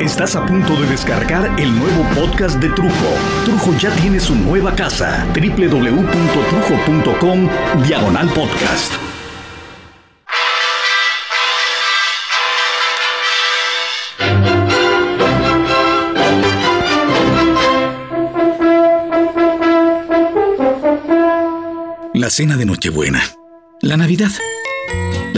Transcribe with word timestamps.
Estás 0.00 0.36
a 0.36 0.46
punto 0.46 0.80
de 0.80 0.86
descargar 0.86 1.50
el 1.58 1.76
nuevo 1.76 2.04
podcast 2.14 2.56
de 2.60 2.68
Trujo. 2.70 3.08
Trujo 3.44 3.76
ya 3.78 3.90
tiene 3.96 4.20
su 4.20 4.34
nueva 4.34 4.74
casa. 4.76 5.26
www.trujo.com 5.34 7.48
Diagonal 7.86 8.28
Podcast. 8.30 8.92
La 22.14 22.30
cena 22.30 22.56
de 22.56 22.66
Nochebuena. 22.66 23.22
La 23.80 23.96
Navidad. 23.96 24.30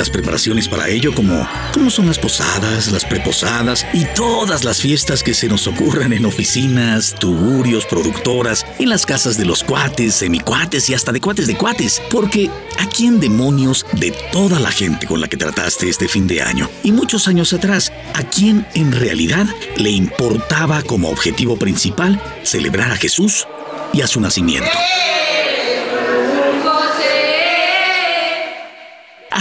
Las 0.01 0.09
preparaciones 0.09 0.67
para 0.67 0.89
ello 0.89 1.15
como, 1.15 1.47
como 1.75 1.91
son 1.91 2.07
las 2.07 2.19
posadas, 2.19 2.91
las 2.91 3.05
preposadas 3.05 3.87
y 3.93 4.07
todas 4.15 4.65
las 4.65 4.81
fiestas 4.81 5.23
que 5.23 5.35
se 5.35 5.47
nos 5.47 5.67
ocurran 5.67 6.15
en 6.15 6.25
oficinas, 6.25 7.15
tugurios, 7.19 7.85
productoras, 7.85 8.65
en 8.79 8.89
las 8.89 9.05
casas 9.05 9.37
de 9.37 9.45
los 9.45 9.63
cuates, 9.63 10.15
semicuates 10.15 10.89
y 10.89 10.95
hasta 10.95 11.13
de 11.13 11.21
cuates 11.21 11.47
de 11.47 11.57
cuates. 11.57 12.01
Porque 12.11 12.49
¿a 12.79 12.87
quién 12.87 13.21
demonios 13.21 13.85
de 13.93 14.13
toda 14.33 14.59
la 14.59 14.71
gente 14.71 15.07
con 15.07 15.21
la 15.21 15.29
que 15.29 15.37
trataste 15.37 15.91
este 15.91 16.09
fin 16.09 16.27
de 16.27 16.41
año 16.41 16.71
y 16.83 16.93
muchos 16.93 17.29
años 17.29 17.53
atrás, 17.53 17.93
a 18.15 18.23
quién 18.23 18.67
en 18.75 18.93
realidad 18.93 19.47
le 19.77 19.91
importaba 19.91 20.83
como 20.83 21.11
objetivo 21.11 21.59
principal 21.59 22.19
celebrar 22.43 22.91
a 22.93 22.97
Jesús 22.97 23.47
y 23.93 24.01
a 24.01 24.07
su 24.07 24.19
nacimiento? 24.21 24.71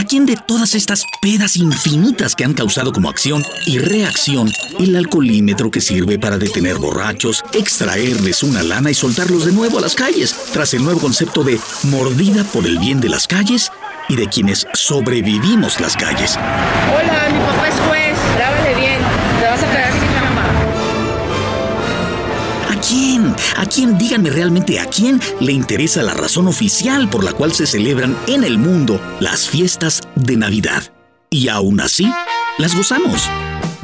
Quién 0.09 0.25
de 0.25 0.35
todas 0.35 0.73
estas 0.73 1.05
pedas 1.21 1.55
infinitas 1.55 2.35
que 2.35 2.43
han 2.43 2.55
causado 2.55 2.91
como 2.91 3.09
acción 3.09 3.45
y 3.67 3.77
reacción 3.77 4.51
el 4.79 4.95
alcoholímetro 4.95 5.69
que 5.69 5.81
sirve 5.81 6.17
para 6.17 6.39
detener 6.39 6.77
borrachos, 6.77 7.43
extraerles 7.53 8.41
una 8.41 8.63
lana 8.63 8.89
y 8.89 8.95
soltarlos 8.95 9.45
de 9.45 9.51
nuevo 9.51 9.77
a 9.77 9.81
las 9.81 9.93
calles, 9.93 10.35
tras 10.51 10.73
el 10.73 10.83
nuevo 10.83 10.99
concepto 10.99 11.43
de 11.43 11.59
mordida 11.83 12.43
por 12.45 12.65
el 12.65 12.79
bien 12.79 12.99
de 12.99 13.09
las 13.09 13.27
calles 13.27 13.71
y 14.07 14.15
de 14.15 14.27
quienes 14.27 14.65
sobrevivimos 14.73 15.79
las 15.79 15.95
calles? 15.95 16.35
Hola, 16.35 17.29
mi 17.31 17.39
papá 17.39 17.67
es 17.67 17.75
juez, 17.87 17.98
¿A 23.57 23.65
quién? 23.65 23.97
Díganme 23.97 24.29
realmente 24.29 24.79
a 24.79 24.85
quién 24.85 25.19
le 25.39 25.51
interesa 25.51 26.03
la 26.03 26.13
razón 26.13 26.47
oficial 26.47 27.09
por 27.09 27.23
la 27.23 27.33
cual 27.33 27.53
se 27.53 27.67
celebran 27.67 28.17
en 28.27 28.43
el 28.43 28.57
mundo 28.57 29.01
las 29.19 29.47
fiestas 29.47 30.01
de 30.15 30.37
Navidad. 30.37 30.83
Y 31.29 31.47
aún 31.49 31.79
así, 31.79 32.11
las 32.57 32.75
gozamos. 32.75 33.29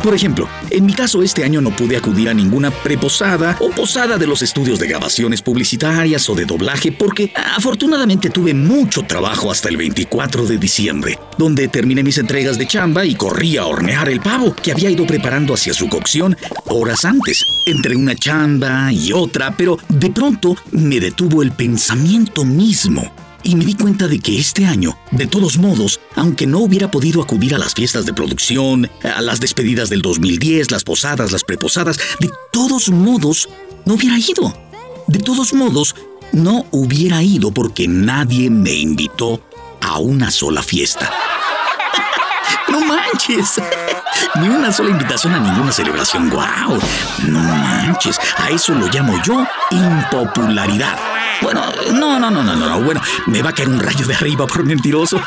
Por 0.06 0.14
ejemplo, 0.14 0.48
en 0.70 0.86
mi 0.86 0.94
caso 0.94 1.24
este 1.24 1.44
año 1.44 1.62
no 1.62 1.76
pude 1.76 1.98
acudir 1.98 2.30
a 2.30 2.34
ninguna 2.36 2.70
preposada 2.70 3.58
o 3.60 3.72
posada 3.72 4.20
de 4.20 4.28
los 4.28 4.44
estudios 4.44 4.78
de 4.78 4.86
grabaciones 4.86 5.42
publicitarias 5.42 6.30
o 6.30 6.36
de 6.36 6.46
doblaje 6.46 6.92
porque 6.92 7.34
afortunadamente 7.36 8.30
tuve 8.30 8.54
mucho 8.54 9.02
trabajo 9.02 9.50
hasta 9.50 9.68
el 9.68 9.78
24 9.78 10.46
de 10.46 10.60
diciembre, 10.60 11.18
donde 11.40 11.68
terminé 11.70 12.04
mis 12.04 12.20
entregas 12.20 12.60
de 12.60 12.68
chamba 12.68 13.04
y 13.04 13.16
corrí 13.16 13.58
a 13.58 13.66
hornear 13.66 14.08
el 14.08 14.20
pavo 14.20 14.54
que 14.54 14.74
había 14.74 14.92
ido 14.92 15.08
preparando 15.08 15.56
hacia 15.56 15.74
su 15.74 15.90
cocción 15.90 16.38
horas 16.68 17.04
antes, 17.04 17.44
entre 17.66 17.96
una 17.96 18.14
chamba 18.14 18.94
y 18.94 19.12
otra, 19.12 19.58
pero 19.58 19.80
de 19.90 20.12
pronto 20.12 20.56
me 20.72 21.00
detuvo 21.00 21.42
el 21.42 21.52
pensamiento 21.52 22.46
mismo 22.46 23.25
y 23.46 23.56
me 23.56 23.64
di 23.64 23.76
cuenta 23.76 24.08
de 24.08 24.20
que 24.20 24.40
este 24.40 24.66
año, 24.66 24.98
de 25.12 25.28
todos 25.28 25.58
modos, 25.60 26.00
aunque 26.16 26.48
no 26.48 26.60
hubiera 26.60 26.90
podido 26.90 27.22
acudir 27.22 27.54
a 27.54 27.60
las 27.60 27.76
fiestas 27.76 28.06
de 28.06 28.14
producción, 28.14 28.90
a 29.04 29.22
las 29.22 29.40
despedidas 29.40 29.90
del 29.90 30.02
2010, 30.02 30.72
las 30.72 30.84
posadas, 30.84 31.32
las 31.32 31.44
preposadas, 31.44 31.98
de 32.20 32.30
todos 32.52 32.90
modos, 32.90 33.48
no 33.86 33.94
hubiera 33.94 34.18
ido. 34.18 34.52
De 35.08 35.20
todos 35.20 35.54
modos, 35.54 35.96
no 36.32 36.66
hubiera 36.72 37.22
ido 37.22 37.52
porque 37.52 37.88
nadie 37.88 38.50
me 38.50 38.74
invitó 38.74 39.40
a 39.80 40.00
una 40.00 40.32
sola 40.32 40.64
fiesta. 40.64 41.14
¡No 42.68 42.82
manches! 42.82 43.62
Ni 44.42 44.50
una 44.50 44.72
sola 44.72 44.90
invitación 44.90 45.36
a 45.36 45.40
ninguna 45.40 45.72
celebración. 45.72 46.32
¡Guau! 46.32 46.80
No 47.28 47.40
manches. 47.40 48.20
A 48.38 48.50
eso 48.50 48.74
lo 48.74 48.88
llamo 48.88 49.22
yo 49.24 49.46
impopularidad. 49.70 51.15
Bueno, 51.42 51.64
no, 51.94 52.20
no, 52.20 52.32
no, 52.32 52.44
no, 52.44 52.56
no, 52.56 52.82
bueno, 52.82 53.02
me 53.28 53.42
va 53.42 53.50
a 53.50 53.54
caer 53.54 53.70
un 53.70 53.80
rayo 53.80 54.06
de 54.06 54.16
arriba 54.16 54.48
por 54.48 54.64
mentiroso. 54.66 55.20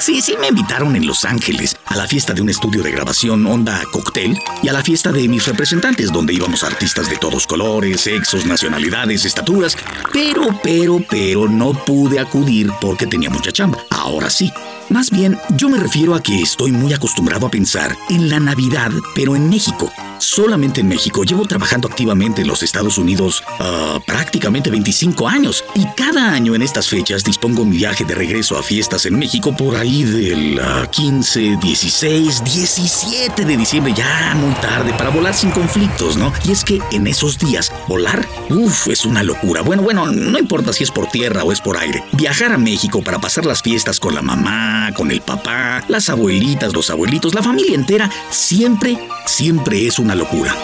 Sí, 0.00 0.20
sí, 0.20 0.36
me 0.40 0.48
invitaron 0.48 0.96
en 0.96 1.06
Los 1.06 1.24
Ángeles 1.24 1.76
a 1.86 1.96
la 1.96 2.06
fiesta 2.06 2.32
de 2.32 2.42
un 2.42 2.48
estudio 2.48 2.82
de 2.82 2.90
grabación 2.90 3.46
Onda 3.46 3.82
Cocktail 3.92 4.38
y 4.62 4.68
a 4.68 4.72
la 4.72 4.82
fiesta 4.82 5.12
de 5.12 5.28
mis 5.28 5.46
representantes, 5.46 6.12
donde 6.12 6.34
íbamos 6.34 6.64
artistas 6.64 7.08
de 7.08 7.16
todos 7.16 7.46
colores, 7.46 8.00
sexos, 8.00 8.46
nacionalidades, 8.46 9.24
estaturas. 9.24 9.76
Pero, 10.12 10.48
pero, 10.62 11.04
pero 11.08 11.48
no 11.48 11.72
pude 11.72 12.20
acudir 12.20 12.70
porque 12.80 13.06
tenía 13.06 13.30
mucha 13.30 13.52
chamba. 13.52 13.78
Ahora 13.90 14.30
sí. 14.30 14.52
Más 14.90 15.10
bien, 15.10 15.38
yo 15.56 15.68
me 15.68 15.78
refiero 15.78 16.14
a 16.14 16.22
que 16.22 16.42
estoy 16.42 16.70
muy 16.70 16.92
acostumbrado 16.92 17.46
a 17.46 17.50
pensar 17.50 17.96
en 18.10 18.28
la 18.28 18.38
Navidad, 18.38 18.90
pero 19.14 19.34
en 19.34 19.48
México. 19.48 19.90
Solamente 20.18 20.80
en 20.80 20.88
México. 20.88 21.24
Llevo 21.24 21.46
trabajando 21.46 21.88
activamente 21.88 22.42
en 22.42 22.48
los 22.48 22.62
Estados 22.62 22.98
Unidos 22.98 23.42
uh, 23.60 24.00
prácticamente 24.06 24.70
25 24.70 25.28
años. 25.28 25.64
Y 25.74 25.86
cada 25.96 26.32
año 26.32 26.54
en 26.54 26.62
estas 26.62 26.88
fechas 26.88 27.24
dispongo 27.24 27.64
mi 27.64 27.78
viaje 27.78 28.04
de 28.04 28.14
regreso 28.14 28.58
a 28.58 28.62
fiestas 28.62 29.06
en 29.06 29.18
México 29.18 29.54
por 29.64 29.76
ahí 29.76 30.04
del 30.04 30.60
uh, 30.60 30.86
15, 30.90 31.56
16, 31.56 32.44
17 32.44 33.46
de 33.46 33.56
diciembre. 33.56 33.94
Ya 33.96 34.34
muy 34.36 34.52
tarde 34.56 34.92
para 34.92 35.08
volar 35.08 35.32
sin 35.32 35.50
conflictos, 35.50 36.18
¿no? 36.18 36.30
Y 36.46 36.52
es 36.52 36.62
que 36.62 36.80
en 36.92 37.06
esos 37.06 37.38
días, 37.38 37.72
volar, 37.88 38.28
uff, 38.50 38.88
es 38.88 39.06
una 39.06 39.22
locura. 39.22 39.62
Bueno, 39.62 39.82
bueno, 39.82 40.06
no 40.06 40.38
importa 40.38 40.74
si 40.74 40.84
es 40.84 40.90
por 40.90 41.06
tierra 41.06 41.44
o 41.44 41.52
es 41.52 41.62
por 41.62 41.78
aire. 41.78 42.04
Viajar 42.12 42.52
a 42.52 42.58
México 42.58 43.00
para 43.02 43.20
pasar 43.20 43.46
las 43.46 43.62
fiestas 43.62 43.98
con 43.98 44.14
la 44.14 44.20
mamá, 44.20 44.92
con 44.92 45.10
el 45.10 45.22
papá, 45.22 45.82
las 45.88 46.10
abuelitas, 46.10 46.74
los 46.74 46.90
abuelitos, 46.90 47.34
la 47.34 47.42
familia 47.42 47.74
entera, 47.74 48.10
siempre, 48.30 48.98
siempre 49.24 49.86
es 49.86 49.98
una 49.98 50.14
locura. 50.14 50.54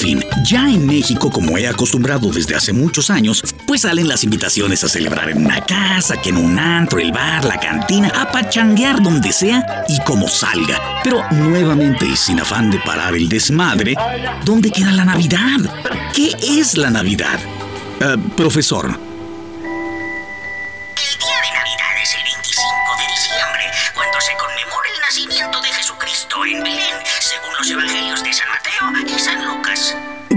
Fin, 0.00 0.24
ya 0.42 0.66
en 0.70 0.86
México, 0.86 1.30
como 1.30 1.58
he 1.58 1.68
acostumbrado 1.68 2.30
desde 2.30 2.54
hace 2.54 2.72
muchos 2.72 3.10
años, 3.10 3.42
pues 3.66 3.82
salen 3.82 4.08
las 4.08 4.24
invitaciones 4.24 4.82
a 4.82 4.88
celebrar 4.88 5.28
en 5.28 5.44
una 5.44 5.60
casa, 5.60 6.16
que 6.16 6.30
en 6.30 6.38
un 6.38 6.58
antro, 6.58 6.98
el 6.98 7.12
bar, 7.12 7.44
la 7.44 7.60
cantina, 7.60 8.08
a 8.08 8.32
pachanguear 8.32 9.02
donde 9.02 9.30
sea 9.30 9.84
y 9.88 10.00
como 10.04 10.26
salga. 10.26 10.80
Pero 11.04 11.22
nuevamente 11.32 12.06
y 12.06 12.16
sin 12.16 12.40
afán 12.40 12.70
de 12.70 12.78
parar 12.78 13.14
el 13.14 13.28
desmadre, 13.28 13.94
¿dónde 14.42 14.70
queda 14.70 14.90
la 14.90 15.04
Navidad? 15.04 15.58
¿Qué 16.14 16.34
es 16.40 16.78
la 16.78 16.88
Navidad? 16.88 17.38
Uh, 18.00 18.18
profesor, 18.30 18.98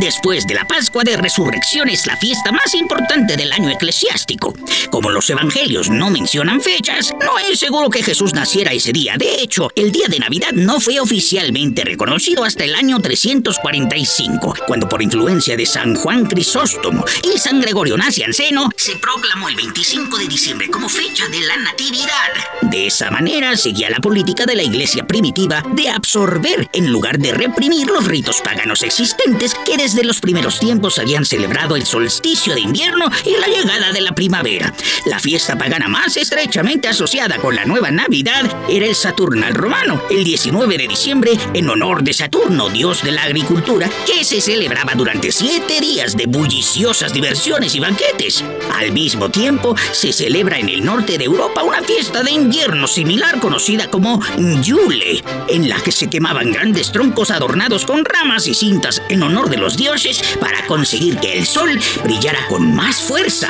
Después 0.04 0.46
de 0.46 0.54
la 0.54 0.68
Pascua 0.68 1.06
de 1.06 1.16
Resurrección 1.16 1.88
es 1.88 2.06
la 2.06 2.18
fiesta 2.18 2.52
más 2.52 2.76
importante 2.76 3.38
del 3.38 3.54
año 3.54 3.70
eclesiástico. 3.70 4.54
Como 4.92 5.10
los 5.10 5.30
evangelios 5.30 5.90
no 5.90 6.10
mencionan 6.10 6.60
fechas, 6.60 7.14
no 7.22 7.40
es 7.40 7.58
seguro 7.58 7.90
que 7.90 8.04
Jesús 8.04 8.34
naciera 8.34 8.74
ese 8.74 8.92
día. 8.92 9.16
De 9.18 9.42
hecho, 9.42 9.70
el 9.78 9.94
día 9.94 10.08
de 10.10 10.20
Navidad 10.20 10.52
no 10.52 10.82
fue 10.82 11.00
oficialmente 11.00 11.86
reconocido 11.86 12.44
hasta 12.44 12.66
el 12.66 12.76
año 12.76 13.00
345, 13.00 14.56
cuando 14.68 14.90
por 14.90 15.02
influencia 15.02 15.56
de 15.56 15.66
San 15.66 15.96
Juan 15.96 16.26
Crisóstomo 16.26 17.06
y 17.24 17.40
San 17.40 17.62
Gregorio 17.62 17.96
Nacianceno 17.96 18.72
se 18.76 18.98
proclamó 18.98 19.48
el 19.48 19.56
25 19.56 20.18
de 20.18 20.28
diciembre 20.28 20.70
como 20.70 20.90
fecha 20.90 21.30
de 21.30 21.40
la 21.40 21.56
Natividad. 21.56 22.34
De 22.64 22.88
esa 22.88 23.10
manera 23.10 23.56
seguía 23.56 23.90
la 23.90 24.02
política 24.02 24.46
de 24.46 24.58
la 24.58 24.64
iglesia 24.64 25.08
primitiva 25.08 25.64
de 25.72 25.88
absorber 25.88 26.68
en 26.74 26.92
lugar 26.92 27.20
de 27.20 27.32
reprimir 27.32 27.88
los 27.88 28.04
ritos 28.04 28.42
paganos 28.42 28.84
existentes 28.84 29.56
que 29.66 29.78
desde 29.78 29.93
los 30.02 30.20
primeros 30.20 30.60
tiempos 30.60 30.98
habían 30.98 31.26
celebrado 31.26 31.76
el 31.76 31.86
solsticio 31.86 32.56
de 32.56 32.62
invierno 32.62 33.06
y 33.26 33.40
la 33.40 33.48
llegada 33.48 33.92
de 33.92 34.02
la 34.02 34.16
primavera. 34.16 34.74
La 35.06 35.20
fiesta 35.20 35.58
pagana 35.58 35.88
más 35.88 36.18
estrechamente 36.18 36.88
asociada 36.88 37.38
con 37.38 37.56
la 37.56 37.66
nueva 37.66 37.92
Navidad 37.92 38.44
era 38.70 38.86
el 38.86 38.96
Saturnal 38.96 39.54
romano, 39.54 40.02
el 40.10 40.24
19 40.24 40.78
de 40.78 40.88
diciembre, 40.88 41.38
en 41.54 41.70
honor 41.70 42.04
de 42.04 42.14
Saturno, 42.14 42.70
dios 42.70 43.04
de 43.04 43.12
la 43.12 43.24
agricultura, 43.24 43.90
que 44.06 44.24
se 44.24 44.42
celebraba 44.42 44.94
durante 44.96 45.32
siete 45.32 45.80
días 45.82 46.18
de 46.18 46.26
bulliciosas 46.26 47.14
diversiones 47.14 47.76
y 47.76 47.80
banquetes. 47.80 48.44
Al 48.74 48.92
mismo 48.92 49.30
tiempo, 49.30 49.76
se 49.92 50.14
celebra 50.14 50.58
en 50.58 50.70
el 50.70 50.84
norte 50.84 51.18
de 51.18 51.26
Europa 51.26 51.64
una 51.64 51.82
fiesta 51.82 52.24
de 52.24 52.32
invierno 52.32 52.88
similar 52.88 53.40
conocida 53.40 53.90
como 53.90 54.22
Yule, 54.62 55.24
en 55.50 55.70
la 55.70 55.80
que 55.82 55.92
se 55.92 56.10
quemaban 56.10 56.52
grandes 56.52 56.92
troncos 56.92 57.32
adornados 57.32 57.86
con 57.86 58.06
ramas 58.06 58.48
y 58.48 58.54
cintas 58.54 59.02
en 59.10 59.24
honor 59.24 59.50
de 59.50 59.58
los 59.58 59.76
dioses 59.84 60.22
para 60.40 60.66
conseguir 60.66 61.18
que 61.18 61.38
el 61.38 61.46
sol 61.46 61.78
brillara 62.04 62.48
con 62.48 62.74
más 62.74 63.02
fuerza. 63.02 63.50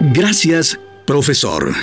Gracias, 0.00 0.78
profesor. 1.04 1.74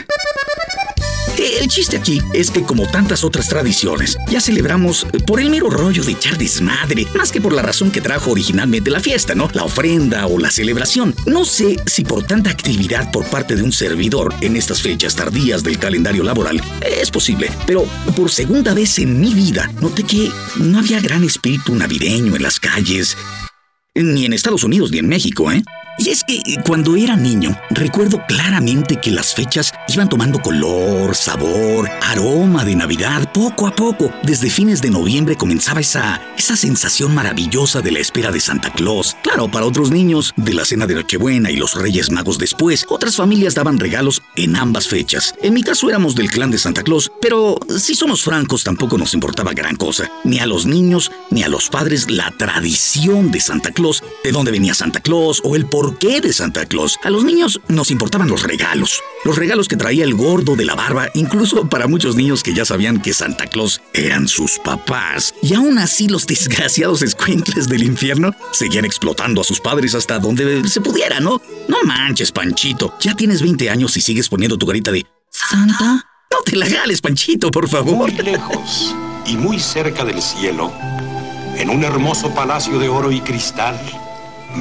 El 1.59 1.69
chiste 1.69 1.95
aquí 1.95 2.21
es 2.33 2.51
que 2.51 2.63
como 2.63 2.85
tantas 2.87 3.23
otras 3.23 3.47
tradiciones, 3.47 4.17
ya 4.29 4.41
celebramos 4.41 5.07
por 5.25 5.39
el 5.39 5.49
mero 5.49 5.69
rollo 5.69 6.03
de 6.03 6.11
echar 6.11 6.37
desmadre, 6.37 7.07
más 7.15 7.31
que 7.31 7.39
por 7.39 7.53
la 7.53 7.61
razón 7.61 7.91
que 7.91 8.01
trajo 8.01 8.31
originalmente 8.31 8.91
la 8.91 8.99
fiesta, 8.99 9.35
¿no? 9.35 9.49
La 9.53 9.63
ofrenda 9.63 10.27
o 10.27 10.37
la 10.37 10.51
celebración. 10.51 11.15
No 11.25 11.45
sé 11.45 11.77
si 11.85 12.03
por 12.03 12.23
tanta 12.23 12.49
actividad 12.49 13.09
por 13.11 13.25
parte 13.29 13.55
de 13.55 13.63
un 13.63 13.71
servidor 13.71 14.33
en 14.41 14.57
estas 14.57 14.81
fechas 14.81 15.15
tardías 15.15 15.63
del 15.63 15.79
calendario 15.79 16.23
laboral 16.23 16.61
es 16.81 17.09
posible, 17.09 17.49
pero 17.65 17.85
por 18.15 18.29
segunda 18.29 18.73
vez 18.73 18.99
en 18.99 19.19
mi 19.19 19.33
vida 19.33 19.71
noté 19.81 20.03
que 20.03 20.29
no 20.57 20.79
había 20.79 20.99
gran 20.99 21.23
espíritu 21.23 21.73
navideño 21.73 22.35
en 22.35 22.43
las 22.43 22.59
calles, 22.59 23.17
ni 23.93 24.25
en 24.25 24.33
Estados 24.33 24.63
Unidos 24.63 24.91
ni 24.91 24.97
en 24.97 25.07
México, 25.07 25.51
¿eh? 25.51 25.63
Y 25.97 26.09
es 26.09 26.23
que 26.23 26.35
eh, 26.35 26.57
cuando 26.65 26.97
era 26.97 27.15
niño, 27.15 27.57
recuerdo 27.69 28.21
claramente 28.27 28.97
que 28.97 29.11
las 29.11 29.33
fechas 29.33 29.73
iban 29.87 30.09
tomando 30.09 30.41
color, 30.41 31.15
sabor, 31.15 31.89
aroma 32.01 32.65
de 32.65 32.75
Navidad 32.75 33.31
poco 33.31 33.65
a 33.65 33.75
poco. 33.75 34.11
Desde 34.23 34.49
fines 34.49 34.81
de 34.81 34.89
noviembre 34.89 35.37
comenzaba 35.37 35.79
esa, 35.79 36.21
esa 36.37 36.57
sensación 36.57 37.15
maravillosa 37.15 37.81
de 37.81 37.91
la 37.91 37.99
espera 37.99 38.31
de 38.31 38.41
Santa 38.41 38.71
Claus. 38.73 39.15
Claro, 39.23 39.49
para 39.49 39.65
otros 39.65 39.91
niños, 39.91 40.33
de 40.35 40.53
la 40.53 40.65
cena 40.65 40.85
de 40.85 40.95
Nochebuena 40.95 41.49
y 41.49 41.55
los 41.55 41.75
Reyes 41.75 42.11
Magos 42.11 42.37
después, 42.37 42.85
otras 42.89 43.15
familias 43.15 43.55
daban 43.55 43.79
regalos 43.79 44.21
en 44.35 44.57
ambas 44.57 44.87
fechas. 44.87 45.33
En 45.41 45.53
mi 45.53 45.63
caso 45.63 45.87
éramos 45.87 46.15
del 46.15 46.29
clan 46.29 46.51
de 46.51 46.57
Santa 46.57 46.83
Claus, 46.83 47.09
pero 47.21 47.57
si 47.79 47.95
somos 47.95 48.21
francos 48.21 48.63
tampoco 48.63 48.97
nos 48.97 49.13
importaba 49.13 49.53
gran 49.53 49.77
cosa. 49.77 50.09
Ni 50.25 50.39
a 50.39 50.45
los 50.45 50.65
niños, 50.65 51.11
ni 51.31 51.43
a 51.43 51.49
los 51.49 51.69
padres 51.69 52.11
la 52.11 52.31
tradición 52.31 53.31
de 53.31 53.39
Santa 53.39 53.71
Claus, 53.71 54.03
de 54.23 54.31
dónde 54.31 54.51
venía 54.51 54.73
Santa 54.73 54.99
Claus 54.99 55.41
o 55.43 55.55
el 55.55 55.65
por 55.65 55.84
¿Por 55.85 55.99
qué 55.99 56.19
de 56.19 56.33
Santa 56.33 56.65
Claus? 56.65 56.97
A 57.03 57.11
los 57.11 57.23
niños 57.23 57.61
nos 57.67 57.91
importaban 57.91 58.27
los 58.27 58.41
regalos. 58.41 59.03
Los 59.23 59.35
regalos 59.35 59.67
que 59.67 59.77
traía 59.77 60.03
el 60.03 60.15
gordo 60.15 60.55
de 60.55 60.65
la 60.65 60.73
barba, 60.73 61.09
incluso 61.13 61.69
para 61.69 61.85
muchos 61.85 62.15
niños 62.15 62.41
que 62.41 62.55
ya 62.55 62.65
sabían 62.65 63.03
que 63.03 63.13
Santa 63.13 63.45
Claus 63.45 63.83
eran 63.93 64.27
sus 64.27 64.57
papás. 64.57 65.35
Y 65.43 65.53
aún 65.53 65.77
así 65.77 66.07
los 66.07 66.25
desgraciados 66.25 67.03
escuincles 67.03 67.69
del 67.69 67.83
infierno 67.83 68.31
seguían 68.51 68.83
explotando 68.83 69.41
a 69.41 69.43
sus 69.43 69.59
padres 69.59 69.93
hasta 69.93 70.17
donde 70.17 70.67
se 70.67 70.81
pudiera, 70.81 71.19
¿no? 71.19 71.39
No 71.67 71.77
manches, 71.85 72.31
Panchito. 72.31 72.95
Ya 72.99 73.13
tienes 73.13 73.43
20 73.43 73.69
años 73.69 73.95
y 73.95 74.01
sigues 74.01 74.27
poniendo 74.27 74.57
tu 74.57 74.65
garita 74.65 74.91
de... 74.91 75.05
¿Santa? 75.29 76.03
No 76.31 76.41
te 76.43 76.55
la 76.55 76.67
gales, 76.67 76.99
Panchito, 76.99 77.51
por 77.51 77.69
favor. 77.69 78.11
Muy 78.11 78.23
lejos 78.23 78.95
y 79.27 79.37
muy 79.37 79.59
cerca 79.59 80.03
del 80.03 80.19
cielo, 80.19 80.73
en 81.57 81.69
un 81.69 81.83
hermoso 81.83 82.33
palacio 82.33 82.79
de 82.79 82.89
oro 82.89 83.11
y 83.11 83.21
cristal, 83.21 83.79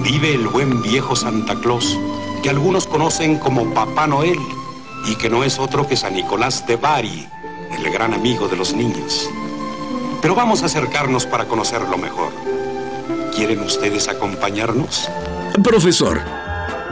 vive 0.03 0.35
el 0.35 0.49
buen 0.49 0.83
viejo 0.83 1.15
Santa 1.15 1.55
Claus, 1.57 1.99
que 2.43 2.51
algunos 2.51 2.87
conocen 2.87 3.39
como 3.39 3.73
Papá 3.73 4.07
Noel, 4.07 4.39
y 5.07 5.17
que 5.17 5.29
no 5.29 5.45
es 5.45 5.59
otro 5.59 5.87
que 5.87 5.97
San 5.97 6.15
Nicolás 6.15 6.67
de 6.67 6.77
Bari, 6.77 7.27
el 7.71 7.93
gran 7.93 8.15
amigo 8.15 8.49
de 8.49 8.57
los 8.57 8.75
niños. 8.75 9.29
Pero 10.23 10.35
vamos 10.35 10.63
a 10.63 10.67
acercarnos 10.67 11.27
para 11.27 11.47
conocerlo 11.47 11.99
mejor. 11.99 12.33
¿Quieren 13.35 13.61
ustedes 13.61 14.09
acompañarnos? 14.09 15.09
Profesor, 15.63 16.21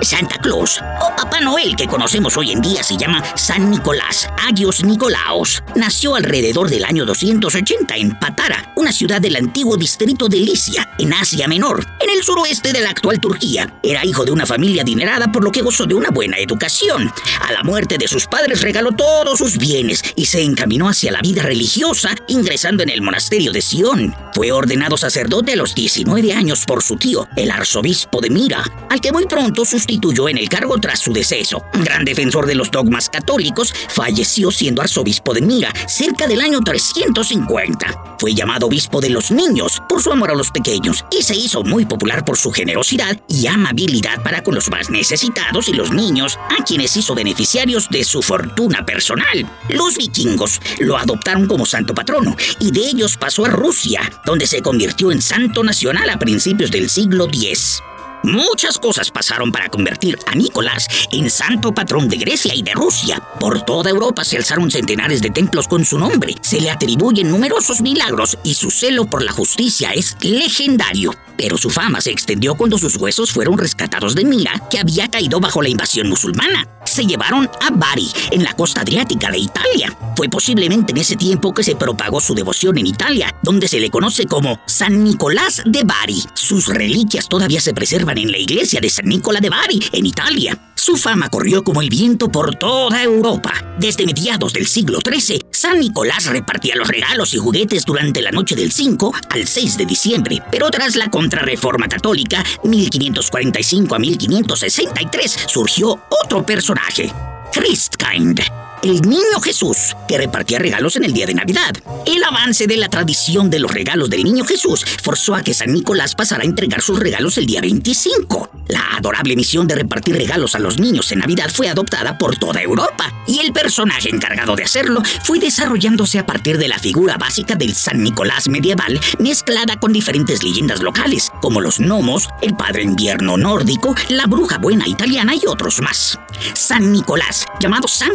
Santa 0.05 0.39
Claus 0.39 0.81
o 1.01 1.17
Papá 1.17 1.41
Noel 1.41 1.77
que 1.77 1.87
conocemos 1.87 2.37
hoy 2.37 2.51
en 2.51 2.61
día 2.61 2.83
se 2.83 2.97
llama 2.97 3.23
San 3.37 3.71
Nicolás, 3.71 4.29
Agios 4.49 4.83
Nicolaos. 4.83 5.63
Nació 5.77 6.17
alrededor 6.17 6.69
del 6.69 6.85
año 6.85 7.05
280 7.05 7.97
en 7.97 8.19
Patara, 8.19 8.73
una 8.77 8.91
ciudad 8.91 9.21
del 9.21 9.37
antiguo 9.37 9.77
distrito 9.77 10.29
de 10.29 10.39
Licia, 10.39 10.89
en 10.99 11.13
Asia 11.13 11.47
Menor, 11.47 11.87
en 12.01 12.11
el 12.11 12.23
suroeste 12.25 12.73
de 12.73 12.81
la 12.81 12.91
actual 12.91 13.21
Turquía. 13.21 13.73
Era 13.83 14.05
hijo 14.05 14.25
de 14.25 14.33
una 14.33 14.45
familia 14.45 14.83
adinerada 14.83 15.31
por 15.31 15.45
lo 15.45 15.53
que 15.53 15.63
gozó 15.63 15.87
de 15.87 15.95
una 15.95 16.11
buena 16.11 16.39
educación. 16.39 17.13
A 17.41 17.53
la 17.53 17.63
muerte 17.63 17.97
de 17.99 18.09
sus 18.09 18.27
padres 18.27 18.61
regaló 18.61 18.93
todos 18.93 19.39
sus 19.39 19.57
bienes 19.59 20.03
y 20.17 20.27
se 20.27 20.43
encaminó 20.43 20.89
hacia 20.89 21.13
la 21.13 21.21
vida 21.21 21.43
religiosa, 21.43 22.15
ingresando 22.27 22.83
en 22.83 22.91
el 22.91 23.03
monasterio 23.03 23.53
de 23.53 23.63
Sion. 23.63 24.15
Fue 24.35 24.51
ordenado 24.51 24.97
sacerdote 24.97 25.53
a 25.53 25.57
los 25.57 25.75
19 25.75 26.33
años 26.33 26.65
por 26.67 26.83
su 26.83 26.97
tío, 26.97 27.29
el 27.37 27.51
arzobispo 27.51 28.21
de 28.21 28.31
Mira, 28.31 28.65
al 28.91 29.01
que 29.01 29.13
muy 29.13 29.27
pronto 29.27 29.65
sustituyó 29.65 29.92
en 30.29 30.39
el 30.39 30.49
cargo 30.49 30.79
tras 30.79 31.01
su 31.01 31.13
deceso. 31.13 31.63
Gran 31.75 32.05
defensor 32.05 32.47
de 32.47 32.55
los 32.55 32.71
dogmas 32.71 33.09
católicos, 33.09 33.73
falleció 33.89 34.51
siendo 34.51 34.83
arzobispo 34.83 35.33
de 35.35 35.41
Mira 35.43 35.73
cerca 35.87 36.27
del 36.27 36.41
año 36.41 36.61
350. 36.61 38.17
Fue 38.19 38.35
llamado 38.35 38.67
obispo 38.67 39.01
de 39.01 39.11
los 39.11 39.31
niños 39.31 39.81
por 39.89 40.03
su 40.03 40.11
amor 40.13 40.31
a 40.31 40.35
los 40.35 40.51
pequeños 40.51 41.05
y 41.11 41.23
se 41.23 41.37
hizo 41.37 41.63
muy 41.63 41.85
popular 41.85 42.25
por 42.25 42.37
su 42.37 42.51
generosidad 42.51 43.17
y 43.29 43.47
amabilidad 43.47 44.23
para 44.23 44.43
con 44.43 44.55
los 44.55 44.71
más 44.71 44.91
necesitados 44.91 45.69
y 45.69 45.73
los 45.73 45.93
niños, 45.93 46.39
a 46.51 46.63
quienes 46.65 46.97
hizo 46.97 47.15
beneficiarios 47.15 47.89
de 47.89 48.05
su 48.05 48.23
fortuna 48.23 48.85
personal. 48.85 49.49
Los 49.69 49.97
vikingos 49.97 50.61
lo 50.81 50.97
adoptaron 50.97 51.47
como 51.47 51.67
santo 51.67 51.95
patrono 51.95 52.37
y 52.61 52.71
de 52.71 52.81
ellos 52.81 53.17
pasó 53.17 53.45
a 53.45 53.51
Rusia, 53.51 54.01
donde 54.25 54.47
se 54.47 54.63
convirtió 54.63 55.13
en 55.13 55.23
santo 55.23 55.63
nacional 55.65 56.11
a 56.11 56.19
principios 56.19 56.71
del 56.71 56.91
siglo 56.91 57.27
X. 57.27 57.83
Muchas 58.23 58.79
cosas 58.79 59.11
pasaron 59.11 59.51
para 59.51 59.69
convertir 59.69 60.19
a 60.27 60.35
Nicolás 60.35 60.87
en 61.11 61.29
santo 61.29 61.75
patrón 61.75 62.09
de 62.09 62.17
Grecia 62.17 62.55
y 62.55 62.63
de 62.63 62.73
Rusia. 62.73 63.21
Por 63.41 63.63
toda 63.63 63.91
Europa 63.91 64.25
se 64.25 64.37
alzaron 64.37 64.71
centenares 64.71 65.21
de 65.23 65.31
templos 65.31 65.67
con 65.67 65.85
su 65.85 65.99
nombre. 65.99 66.35
Se 66.41 66.61
le 66.61 66.71
atribuyen 66.71 67.31
numerosos 67.31 67.81
milagros 67.81 68.39
y 68.45 68.55
su 68.55 68.71
celo 68.71 69.07
por 69.07 69.25
la 69.25 69.33
justicia 69.33 69.93
es 69.93 70.17
legendario. 70.21 71.13
Pero 71.37 71.59
su 71.59 71.71
fama 71.71 72.01
se 72.01 72.13
extendió 72.13 72.55
cuando 72.55 72.79
sus 72.79 72.97
huesos 72.97 73.33
fueron 73.33 73.59
rescatados 73.59 74.15
de 74.15 74.25
Mira, 74.25 74.53
que 74.71 74.79
había 74.79 75.09
caído 75.09 75.41
bajo 75.41 75.61
la 75.61 75.71
invasión 75.71 76.09
musulmana 76.09 76.69
se 76.93 77.07
llevaron 77.07 77.49
a 77.61 77.71
Bari, 77.71 78.09
en 78.31 78.45
la 78.45 78.53
costa 78.53 78.83
adriática 78.83 79.31
de 79.31 79.39
Italia. 79.39 79.97
Fue 80.15 80.29
posiblemente 80.29 80.93
en 80.93 80.99
ese 80.99 81.17
tiempo 81.17 81.55
que 81.55 81.65
se 81.65 81.75
propagó 81.75 82.21
su 82.21 82.35
devoción 82.35 82.77
en 82.77 82.87
Italia, 82.87 83.35
donde 83.43 83.67
se 83.67 83.81
le 83.81 83.91
conoce 83.91 84.27
como 84.27 84.61
San 84.67 85.03
Nicolás 85.03 85.63
de 85.65 85.85
Bari. 85.85 86.23
Sus 86.35 86.67
reliquias 86.67 87.29
todavía 87.29 87.61
se 87.61 87.73
preservan 87.73 88.12
en 88.19 88.31
la 88.31 88.39
iglesia 88.39 88.81
de 88.81 88.91
San 88.91 89.07
Nicolás 89.07 89.43
de 89.43 89.51
Bari, 89.51 89.81
en 89.93 90.07
Italia. 90.07 90.59
Su 90.75 90.97
fama 90.97 91.29
corrió 91.29 91.63
como 91.63 91.81
el 91.81 91.89
viento 91.89 92.29
por 92.29 92.57
toda 92.57 93.03
Europa. 93.03 93.53
Desde 93.79 94.05
mediados 94.05 94.53
del 94.53 94.67
siglo 94.67 94.99
XIII, 95.05 95.41
San 95.51 95.79
Nicolás 95.79 96.27
repartía 96.27 96.75
los 96.75 96.89
regalos 96.89 97.35
y 97.35 97.39
juguetes 97.39 97.85
durante 97.85 98.21
la 98.21 98.31
noche 98.33 98.57
del 98.57 98.73
5 98.73 99.13
al 99.31 99.47
6 99.47 99.79
de 99.79 99.87
diciembre, 99.87 100.43
pero 100.51 100.71
tras 100.71 100.97
la 100.97 101.11
contrarreforma 101.11 101.89
católica, 101.89 102.45
1545 102.65 103.95
a 103.95 103.99
1563, 103.99 105.37
surgió 105.47 106.03
otro 106.25 106.45
personaje, 106.45 107.13
Christkind 107.53 108.41
el 108.83 109.01
niño 109.03 109.41
Jesús, 109.43 109.97
que 110.09 110.19
repartía 110.19 110.59
regalos 110.59 110.97
en 110.97 111.05
el 111.05 111.13
día 111.13 111.27
de 111.27 111.35
Navidad. 111.35 111.73
El 112.05 112.23
avance 112.25 112.67
de 112.67 112.77
la 112.77 112.89
tradición 112.89 113.49
de 113.49 113.61
los 113.61 113.71
regalos 113.71 114.11
del 114.11 114.25
niño 114.25 114.45
Jesús 114.45 114.85
forzó 115.03 115.35
a 115.35 115.43
que 115.43 115.55
San 115.55 115.73
Nicolás 115.73 116.15
pasara 116.15 116.43
a 116.43 116.47
entregar 116.47 116.83
sus 116.83 116.99
regalos 116.99 117.39
el 117.39 117.47
día 117.47 117.61
25. 117.61 118.51
La 118.69 118.97
adorable 118.97 119.37
misión 119.37 119.69
de 119.69 119.77
repartir 119.77 120.17
regalos 120.17 120.55
a 120.55 120.59
los 120.59 120.79
niños 120.79 121.13
en 121.13 121.21
Navidad 121.21 121.51
fue 121.53 121.69
adoptada 121.69 122.19
por 122.19 122.37
toda 122.37 122.61
Europa, 122.61 123.13
y 123.27 123.39
el 123.39 123.53
personaje 123.53 124.11
encargado 124.11 124.57
de 124.57 124.65
hacerlo 124.65 125.03
fue 125.23 125.39
desarrollándose 125.39 126.19
a 126.19 126.27
partir 126.27 126.59
de 126.59 126.69
la 126.69 126.79
figura 126.79 127.17
básica 127.17 127.55
del 127.55 127.75
San 127.75 128.03
Nicolás 128.03 128.49
medieval, 128.49 129.01
mezclada 129.19 129.79
con 129.79 129.93
diferentes 129.93 130.43
leyendas 130.43 130.83
locales, 130.83 131.31
como 131.41 131.61
los 131.61 131.79
gnomos, 131.79 132.29
el 132.41 132.57
padre 132.57 132.83
invierno 132.83 133.37
nórdico, 133.37 133.95
la 134.09 134.27
bruja 134.27 134.59
buena 134.59 134.89
italiana 134.89 135.35
y 135.35 135.47
otros 135.47 135.81
más. 135.81 136.19
San 136.55 136.93
Nicolás, 136.93 137.47
llamado 137.61 137.87
San 137.87 138.13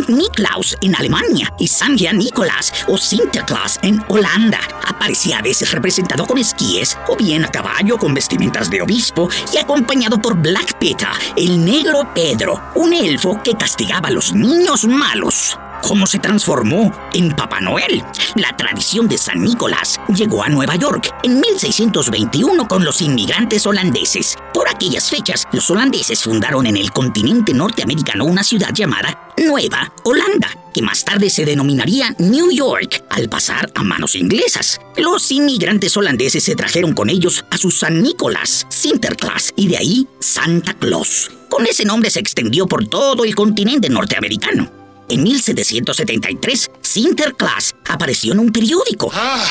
En 0.82 0.96
Alemania 0.96 1.54
y 1.60 1.68
San 1.68 1.96
Nicolás 1.96 2.74
o 2.88 2.98
Sinterklaas 2.98 3.80
en 3.84 4.04
Holanda. 4.08 4.60
Aparecía 4.88 5.38
a 5.38 5.42
veces 5.42 5.72
representado 5.72 6.26
con 6.26 6.38
esquíes 6.38 6.98
o 7.08 7.16
bien 7.16 7.46
a 7.46 7.50
caballo 7.50 7.98
con 7.98 8.14
vestimentas 8.14 8.70
de 8.70 8.82
obispo 8.82 9.30
y 9.54 9.58
acompañado 9.58 10.20
por 10.20 10.36
Black 10.36 10.78
Peter, 10.80 11.10
el 11.36 11.64
negro 11.64 12.12
Pedro, 12.16 12.72
un 12.76 12.94
elfo 12.94 13.42
que 13.44 13.54
castigaba 13.54 14.10
a 14.10 14.12
los 14.12 14.34
niños 14.34 14.86
malos 14.86 15.58
cómo 15.82 16.08
se 16.08 16.20
transformó 16.20 16.92
en 17.14 17.36
Papá 17.36 17.62
Noel. 17.62 18.04
La 18.36 18.56
tradición 18.56 19.08
de 19.08 19.18
San 19.18 19.42
Nicolás 19.42 20.00
llegó 20.16 20.44
a 20.44 20.50
Nueva 20.50 20.76
York 20.76 21.14
en 21.24 21.40
1621 21.40 22.68
con 22.68 22.84
los 22.84 23.02
inmigrantes 23.02 23.66
holandeses. 23.66 24.36
Por 24.54 24.70
aquellas 24.70 25.10
fechas, 25.10 25.46
los 25.52 25.70
holandeses 25.70 26.22
fundaron 26.24 26.66
en 26.66 26.78
el 26.78 26.92
continente 26.92 27.54
norteamericano 27.54 28.26
una 28.26 28.44
ciudad 28.44 28.74
llamada 28.74 29.34
Nueva 29.38 29.94
Holanda, 30.04 30.50
que 30.74 30.82
más 30.82 31.06
tarde 31.06 31.30
se 31.30 31.46
denominaría 31.46 32.16
New 32.18 32.52
York 32.52 33.04
al 33.10 33.30
pasar 33.30 33.72
a 33.76 33.84
manos 33.84 34.16
inglesas. 34.16 34.80
Los 34.98 35.32
inmigrantes 35.32 35.96
holandeses 35.96 36.44
se 36.44 36.56
trajeron 36.56 36.94
con 36.94 37.10
ellos 37.10 37.46
a 37.52 37.58
su 37.58 37.70
San 37.70 38.02
Nicolás, 38.02 38.66
Sinterklaas, 38.70 39.54
y 39.56 39.68
de 39.68 39.78
ahí 39.78 40.08
Santa 40.20 40.74
Claus. 40.74 41.32
Con 41.50 41.66
ese 41.66 41.86
nombre 41.86 42.10
se 42.10 42.20
extendió 42.20 42.68
por 42.68 42.88
todo 42.88 43.24
el 43.24 43.36
continente 43.36 43.90
norteamericano. 43.90 44.87
En 45.10 45.24
1773, 45.24 46.72
Sinterklaas 46.82 47.76
apareció 47.88 48.34
en 48.34 48.40
un 48.40 48.52
periódico. 48.52 49.10
¡Ah! 49.14 49.46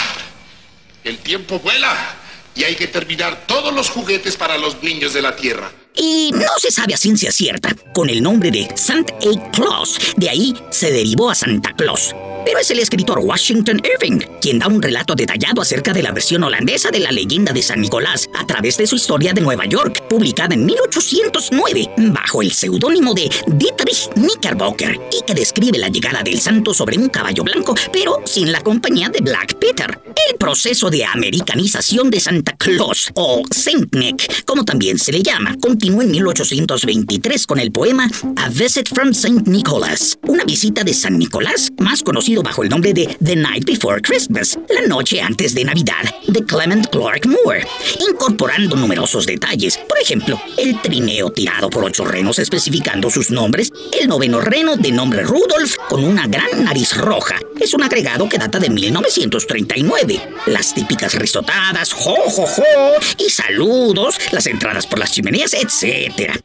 El 1.02 1.18
tiempo 1.18 1.58
vuela 1.60 2.16
y 2.54 2.64
hay 2.64 2.74
que 2.74 2.88
terminar 2.88 3.46
todos 3.46 3.72
los 3.72 3.88
juguetes 3.88 4.36
para 4.36 4.58
los 4.58 4.82
niños 4.82 5.12
de 5.14 5.22
la 5.22 5.36
Tierra. 5.36 5.70
Y 5.96 6.30
no 6.32 6.58
se 6.58 6.70
sabe 6.70 6.94
a 6.94 6.98
ciencia 6.98 7.32
cierta, 7.32 7.74
con 7.94 8.10
el 8.10 8.22
nombre 8.22 8.50
de 8.50 8.68
Saint 8.76 9.10
A. 9.10 9.50
Claus. 9.50 9.98
De 10.16 10.28
ahí 10.28 10.54
se 10.70 10.92
derivó 10.92 11.30
a 11.30 11.34
Santa 11.34 11.72
Claus 11.74 12.14
pero 12.46 12.60
es 12.60 12.70
el 12.70 12.78
escritor 12.78 13.18
Washington 13.18 13.82
Irving 13.84 14.20
quien 14.40 14.60
da 14.60 14.68
un 14.68 14.80
relato 14.80 15.16
detallado 15.16 15.60
acerca 15.60 15.92
de 15.92 16.02
la 16.02 16.12
versión 16.12 16.44
holandesa 16.44 16.92
de 16.92 17.00
la 17.00 17.10
leyenda 17.10 17.52
de 17.52 17.60
San 17.60 17.80
Nicolás 17.80 18.30
a 18.38 18.46
través 18.46 18.76
de 18.76 18.86
su 18.86 18.94
historia 18.94 19.32
de 19.32 19.40
Nueva 19.40 19.66
York, 19.66 20.06
publicada 20.08 20.54
en 20.54 20.64
1809 20.64 21.90
bajo 22.12 22.42
el 22.42 22.52
seudónimo 22.52 23.14
de 23.14 23.28
Dietrich 23.48 24.10
Knickerbocker 24.14 25.00
y 25.10 25.24
que 25.26 25.34
describe 25.34 25.78
la 25.78 25.88
llegada 25.88 26.22
del 26.22 26.38
santo 26.38 26.72
sobre 26.72 26.96
un 26.96 27.08
caballo 27.08 27.42
blanco, 27.42 27.74
pero 27.92 28.22
sin 28.24 28.52
la 28.52 28.60
compañía 28.60 29.08
de 29.08 29.20
Black 29.20 29.58
Peter. 29.58 30.00
El 30.30 30.36
proceso 30.38 30.88
de 30.88 31.04
americanización 31.04 32.10
de 32.10 32.20
Santa 32.20 32.52
Claus, 32.56 33.10
o 33.14 33.42
Saint 33.50 33.92
Nick, 33.94 34.44
como 34.44 34.64
también 34.64 34.98
se 34.98 35.12
le 35.12 35.22
llama, 35.22 35.56
continuó 35.86 36.02
en 36.02 36.10
1823 36.10 37.46
con 37.46 37.60
el 37.60 37.70
poema 37.70 38.10
A 38.34 38.48
Visit 38.48 38.92
from 38.92 39.14
Saint 39.14 39.46
Nicholas, 39.46 40.18
una 40.22 40.42
visita 40.42 40.82
de 40.82 40.92
San 40.92 41.16
Nicolás, 41.16 41.70
más 41.78 42.02
conocido 42.02 42.42
bajo 42.42 42.64
el 42.64 42.70
nombre 42.70 42.92
de 42.92 43.16
The 43.22 43.36
Night 43.36 43.64
Before 43.64 44.02
Christmas, 44.02 44.58
la 44.68 44.84
noche 44.88 45.20
antes 45.20 45.54
de 45.54 45.62
Navidad, 45.62 46.02
de 46.26 46.44
Clement 46.44 46.88
Clark 46.88 47.28
Moore, 47.28 47.64
incorporando 48.10 48.74
numerosos 48.74 49.26
detalles, 49.26 49.78
por 49.88 50.00
ejemplo, 50.00 50.40
el 50.58 50.80
trineo 50.82 51.30
tirado 51.30 51.70
por 51.70 51.84
ocho 51.84 52.04
renos 52.04 52.40
especificando 52.40 53.08
sus 53.08 53.30
nombres, 53.30 53.70
el 53.92 54.08
noveno 54.08 54.40
reno 54.40 54.76
de 54.76 54.90
nombre 54.90 55.22
Rudolph 55.22 55.76
con 55.88 56.02
una 56.02 56.26
gran 56.26 56.64
nariz 56.64 56.96
roja, 56.96 57.38
es 57.60 57.74
un 57.74 57.82
agregado 57.82 58.28
que 58.28 58.38
data 58.38 58.58
de 58.58 58.70
1939, 58.70 60.20
las 60.46 60.74
típicas 60.74 61.14
risotadas, 61.14 61.92
jo, 61.92 62.16
jo, 62.26 62.46
jo, 62.46 62.62
y 63.18 63.30
saludos, 63.30 64.16
las 64.32 64.46
entradas 64.46 64.86
por 64.86 64.98
las 64.98 65.12
chimeneas, 65.12 65.54
etc. 65.54 65.75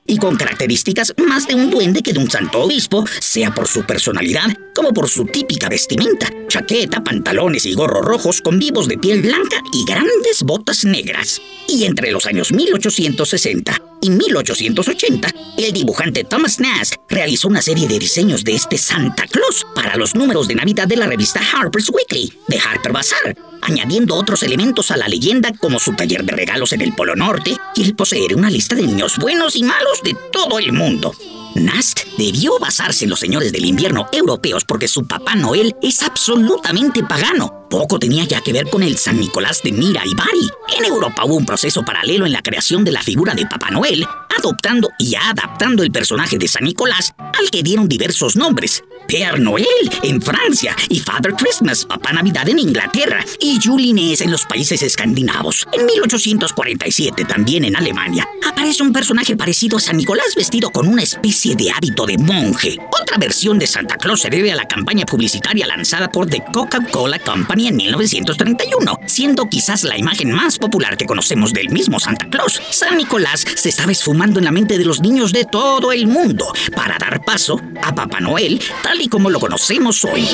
Y 0.06 0.18
con 0.18 0.36
características 0.36 1.14
más 1.26 1.48
de 1.48 1.56
un 1.56 1.70
duende 1.70 2.02
que 2.02 2.14
de 2.14 2.20
un 2.20 2.30
santo 2.30 2.64
obispo, 2.64 3.06
sea 3.20 3.54
por 3.54 3.68
su 3.68 3.84
personalidad 3.84 4.48
como 4.76 4.94
por 4.94 5.10
su 5.10 5.26
típica 5.26 5.70
vestimenta, 5.70 6.28
chaqueta, 6.48 7.04
pantalones 7.04 7.66
y 7.66 7.74
gorros 7.74 8.06
rojos 8.06 8.42
con 8.42 8.60
vivos 8.60 8.88
de 8.88 8.98
piel 8.98 9.22
blanca 9.22 9.62
y 9.74 9.86
grandes 9.86 10.44
botas 10.44 10.84
negras. 10.86 11.42
Y 11.68 11.86
entre 11.86 12.12
los 12.12 12.26
años 12.26 12.52
1860 12.52 13.91
y 14.02 14.10
1880, 14.10 15.30
el 15.58 15.74
dibujante 15.74 16.24
Thomas 16.24 16.60
Nast 16.60 16.96
realizó 17.08 17.48
una 17.48 17.62
serie 17.62 17.88
de 17.88 18.00
diseños 18.00 18.44
de 18.44 18.56
este 18.56 18.78
Santa 18.78 19.26
Claus 19.28 19.66
para 19.76 19.96
los 19.96 20.16
números 20.16 20.48
de 20.48 20.56
Navidad 20.56 20.88
de 20.88 20.98
la 20.98 21.08
revista 21.08 21.40
Harper's 21.54 21.90
Weekly 21.90 22.34
de 22.48 22.60
Harper 22.60 22.92
Bazaar, 22.92 23.38
añadiendo 23.62 24.16
otros 24.16 24.44
elementos 24.44 24.92
a 24.92 24.98
la 24.98 25.08
leyenda 25.08 25.52
como 25.60 25.80
su 25.80 25.94
taller 25.94 26.24
de 26.26 26.34
regalos 26.34 26.74
en 26.74 26.82
el 26.82 26.94
Polo 26.94 27.16
Norte 27.16 27.56
y 27.76 27.84
el 27.84 27.96
poseer 27.96 28.36
una 28.36 28.50
lista 28.50 28.76
de 28.76 28.84
niños 28.84 29.18
buenos 29.18 29.56
y 29.56 29.64
malos 29.64 30.02
de 30.04 30.16
todo 30.32 30.58
el 30.58 30.74
mundo. 30.74 31.14
Nast 31.56 32.02
debió 32.18 32.58
basarse 32.60 33.04
en 33.04 33.10
los 33.10 33.20
señores 33.20 33.52
del 33.52 33.66
invierno 33.66 34.08
europeos 34.12 34.66
porque 34.66 34.88
su 34.88 35.06
Papá 35.06 35.36
Noel 35.36 35.76
es 35.82 36.02
absolutamente 36.02 37.04
pagano. 37.04 37.61
Poco 37.72 37.98
tenía 37.98 38.26
ya 38.26 38.42
que 38.42 38.52
ver 38.52 38.70
con 38.70 38.84
el 38.84 38.98
San 38.98 39.18
Nicolás 39.18 39.62
de 39.64 39.72
Mira 39.72 40.04
y 40.06 40.14
Bari. 40.14 40.52
En 40.78 40.84
Europa 40.84 41.24
hubo 41.24 41.38
un 41.38 41.46
proceso 41.46 41.84
paralelo 41.84 42.26
en 42.26 42.34
la 42.34 42.42
creación 42.42 42.84
de 42.84 42.92
la 42.92 43.02
figura 43.02 43.34
de 43.34 43.46
Papá 43.46 43.72
Noel, 43.72 44.06
adoptando 44.38 44.90
y 45.00 45.16
adaptando 45.16 45.82
el 45.82 45.90
personaje 45.90 46.38
de 46.38 46.50
San 46.50 46.66
Nicolás, 46.66 47.14
al 47.18 47.50
que 47.50 47.64
dieron 47.64 47.88
diversos 47.88 48.36
nombres. 48.36 48.84
Père 49.12 49.38
Noel 49.38 49.66
en 50.04 50.22
Francia 50.22 50.74
y 50.88 51.00
Father 51.00 51.34
Christmas, 51.34 51.84
Papá 51.84 52.14
Navidad 52.14 52.48
en 52.48 52.60
Inglaterra 52.60 53.26
y 53.42 53.60
Julinés 53.62 54.22
en 54.22 54.32
los 54.32 54.46
países 54.46 54.82
escandinavos. 54.84 55.68
En 55.74 55.86
1847, 55.86 57.26
también 57.26 57.66
en 57.66 57.76
Alemania, 57.76 58.26
aparece 58.48 58.84
un 58.84 58.94
personaje 58.94 59.36
parecido 59.36 59.76
a 59.76 59.82
San 59.82 59.98
Nicolás 59.98 60.34
vestido 60.34 60.70
con 60.70 60.88
una 60.88 61.04
especie 61.04 61.58
de 61.58 61.72
hábito 61.72 62.06
de 62.06 62.18
monje. 62.18 62.78
Otra 63.02 63.18
versión 63.18 63.60
de 63.60 63.68
Santa 63.68 63.98
Claus 63.98 64.22
se 64.22 64.30
debe 64.30 64.54
a 64.54 64.56
la 64.56 64.66
campaña 64.66 65.06
publicitaria 65.06 65.68
lanzada 65.68 66.10
por 66.10 66.30
The 66.30 66.44
Coca-Cola 66.54 67.20
Company 67.20 67.68
en 67.68 67.76
1931, 67.76 68.98
siendo 69.08 69.50
quizás 69.50 69.84
la 69.84 69.98
imagen 69.98 70.32
más 70.32 70.58
popular 70.58 70.96
que 70.96 71.06
conocemos 71.06 71.52
del 71.52 71.70
mismo 71.70 72.00
Santa 72.00 72.30
Claus. 72.30 72.62
San 72.70 72.96
Nicolás 72.96 73.44
se 73.56 73.68
estaba 73.68 73.92
esfumando 73.92 74.40
en 74.40 74.46
la 74.46 74.52
mente 74.52 74.78
de 74.78 74.86
los 74.86 75.02
niños 75.02 75.34
de 75.34 75.44
todo 75.44 75.92
el 75.92 76.08
mundo 76.08 76.46
para 76.74 76.98
dar 76.98 77.26
paso 77.26 77.60
a 77.84 77.94
Papá 77.94 78.22
Noel 78.22 78.62
tal 78.82 79.01
y 79.02 79.10
como 79.10 79.30
lo 79.30 79.40
conocemos 79.40 80.06
hoy. 80.06 80.28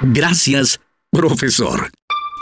Gracias, 0.00 0.80
profesor. 1.10 1.90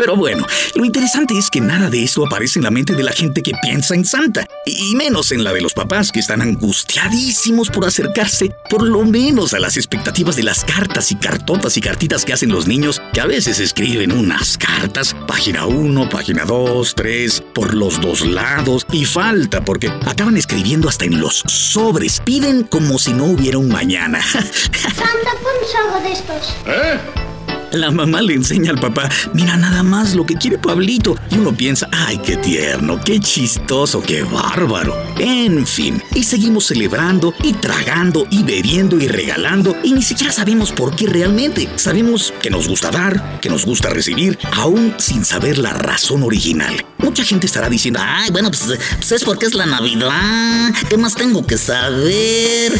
Pero 0.01 0.17
bueno, 0.17 0.47
lo 0.77 0.87
interesante 0.87 1.37
es 1.37 1.51
que 1.51 1.61
nada 1.61 1.91
de 1.91 2.03
esto 2.03 2.25
aparece 2.25 2.59
en 2.59 2.65
la 2.65 2.71
mente 2.71 2.95
de 2.95 3.03
la 3.03 3.13
gente 3.13 3.43
que 3.43 3.53
piensa 3.61 3.95
en 3.95 4.07
Santa, 4.07 4.49
y 4.65 4.97
menos 4.97 5.31
en 5.31 5.45
la 5.45 5.53
de 5.53 5.61
los 5.61 5.75
papás 5.75 6.11
que 6.11 6.21
están 6.21 6.41
angustiadísimos 6.41 7.69
por 7.69 7.85
acercarse 7.85 8.51
por 8.71 8.83
lo 8.83 9.05
menos 9.05 9.53
a 9.53 9.59
las 9.59 9.77
expectativas 9.77 10.37
de 10.37 10.43
las 10.43 10.65
cartas 10.65 11.13
y 11.13 11.17
cartotas 11.17 11.77
y 11.77 11.83
cartitas 11.83 12.25
que 12.25 12.33
hacen 12.33 12.51
los 12.51 12.67
niños, 12.67 13.03
que 13.13 13.21
a 13.21 13.27
veces 13.27 13.61
escriben 13.61 14.11
unas 14.11 14.57
cartas, 14.57 15.15
página 15.27 15.67
1, 15.67 16.09
página 16.09 16.47
2, 16.47 16.95
3, 16.95 17.45
por 17.53 17.75
los 17.75 18.01
dos 18.01 18.23
lados, 18.23 18.87
y 18.93 19.05
falta 19.05 19.63
porque 19.63 19.89
acaban 20.07 20.39
escribiendo 20.39 20.89
hasta 20.89 21.05
en 21.05 21.21
los 21.21 21.45
sobres, 21.47 22.23
piden 22.25 22.63
como 22.63 22.99
si 22.99 23.13
no 23.13 23.27
hubiera 23.27 23.59
un 23.59 23.69
mañana. 23.69 24.23
Santa, 24.33 25.31
algo 25.77 26.01
de 26.01 26.13
estos. 26.13 26.57
¿Eh? 26.65 27.30
La 27.73 27.93
mamá 27.93 28.21
le 28.21 28.35
enseña 28.35 28.73
al 28.73 28.81
papá, 28.81 29.09
mira 29.33 29.57
nada 29.57 29.85
más 29.85 30.15
lo 30.15 30.27
que 30.27 30.35
quiere 30.35 30.59
Pablito. 30.59 31.17
Y 31.31 31.39
uno 31.39 31.53
piensa, 31.53 31.89
ay, 31.93 32.19
qué 32.19 32.37
tierno, 32.37 33.01
qué 33.05 33.21
chistoso, 33.21 34.03
qué 34.03 34.23
bárbaro. 34.25 34.97
En 35.19 35.67
fin, 35.67 36.03
y 36.15 36.25
seguimos 36.25 36.67
celebrando 36.67 37.33
y 37.43 37.53
tragando 37.53 38.27
y 38.31 38.43
bebiendo 38.43 38.99
y 38.99 39.07
regalando 39.07 39.77
y 39.85 39.93
ni 39.93 40.03
siquiera 40.03 40.33
sabemos 40.33 40.73
por 40.73 40.97
qué 40.97 41.07
realmente. 41.07 41.69
Sabemos 41.77 42.35
que 42.43 42.51
nos 42.51 42.67
gusta 42.67 42.91
dar, 42.91 43.41
que 43.41 43.49
nos 43.49 43.65
gusta 43.65 43.89
recibir, 43.91 44.37
aún 44.57 44.95
sin 44.99 45.25
saber 45.25 45.59
la 45.59 45.73
razón 45.73 46.25
original. 46.25 46.85
Mucha 46.99 47.25
gente 47.25 47.47
estará 47.47 47.69
diciendo, 47.69 48.01
ay, 48.03 48.31
bueno, 48.31 48.51
pues, 48.51 48.79
pues 48.97 49.13
es 49.13 49.25
porque 49.25 49.47
es 49.47 49.55
la 49.55 49.67
Navidad. 49.67 50.73
¿Qué 50.89 50.97
más 50.97 51.15
tengo 51.15 51.47
que 51.47 51.57
saber? 51.57 52.73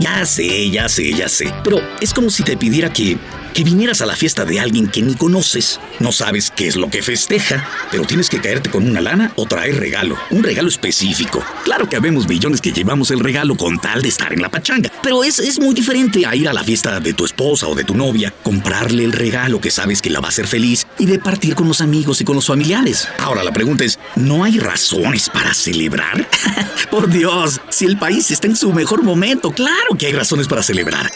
Ya 0.00 0.24
sé, 0.24 0.70
ya 0.70 0.88
sé, 0.88 1.12
ya 1.12 1.28
sé. 1.28 1.52
Pero 1.64 1.80
es 2.00 2.14
como 2.14 2.30
si 2.30 2.42
te 2.42 2.56
pidiera 2.56 2.92
que 2.92 3.18
que 3.56 3.64
vinieras 3.64 4.02
a 4.02 4.06
la 4.06 4.14
fiesta 4.14 4.44
de 4.44 4.60
alguien 4.60 4.86
que 4.86 5.00
ni 5.00 5.14
conoces. 5.14 5.80
No 5.98 6.12
sabes 6.12 6.52
qué 6.54 6.68
es 6.68 6.76
lo 6.76 6.90
que 6.90 7.02
festeja, 7.02 7.66
pero 7.90 8.04
tienes 8.04 8.28
que 8.28 8.38
caerte 8.38 8.68
con 8.68 8.86
una 8.86 9.00
lana 9.00 9.32
o 9.36 9.46
traer 9.46 9.80
regalo, 9.80 10.18
un 10.28 10.42
regalo 10.42 10.68
específico. 10.68 11.42
Claro 11.64 11.88
que 11.88 11.96
habemos 11.96 12.28
millones 12.28 12.60
que 12.60 12.70
llevamos 12.70 13.10
el 13.12 13.20
regalo 13.20 13.56
con 13.56 13.78
tal 13.78 14.02
de 14.02 14.08
estar 14.08 14.34
en 14.34 14.42
la 14.42 14.50
pachanga, 14.50 14.92
pero 15.02 15.24
es, 15.24 15.38
es 15.38 15.58
muy 15.58 15.74
diferente 15.74 16.26
a 16.26 16.36
ir 16.36 16.50
a 16.50 16.52
la 16.52 16.64
fiesta 16.64 17.00
de 17.00 17.14
tu 17.14 17.24
esposa 17.24 17.66
o 17.66 17.74
de 17.74 17.84
tu 17.84 17.94
novia, 17.94 18.30
comprarle 18.42 19.04
el 19.04 19.12
regalo 19.12 19.58
que 19.58 19.70
sabes 19.70 20.02
que 20.02 20.10
la 20.10 20.20
va 20.20 20.26
a 20.26 20.32
hacer 20.32 20.46
feliz 20.46 20.86
y 20.98 21.06
de 21.06 21.18
partir 21.18 21.54
con 21.54 21.66
los 21.66 21.80
amigos 21.80 22.20
y 22.20 22.24
con 22.24 22.36
los 22.36 22.48
familiares. 22.48 23.08
Ahora 23.20 23.42
la 23.42 23.52
pregunta 23.54 23.84
es, 23.84 23.98
¿no 24.16 24.44
hay 24.44 24.58
razones 24.58 25.30
para 25.30 25.54
celebrar? 25.54 26.28
Por 26.90 27.08
Dios, 27.08 27.62
si 27.70 27.86
el 27.86 27.96
país 27.96 28.30
está 28.30 28.48
en 28.48 28.56
su 28.56 28.74
mejor 28.74 29.02
momento, 29.02 29.50
claro 29.50 29.96
que 29.98 30.08
hay 30.08 30.12
razones 30.12 30.46
para 30.46 30.62
celebrar. 30.62 31.10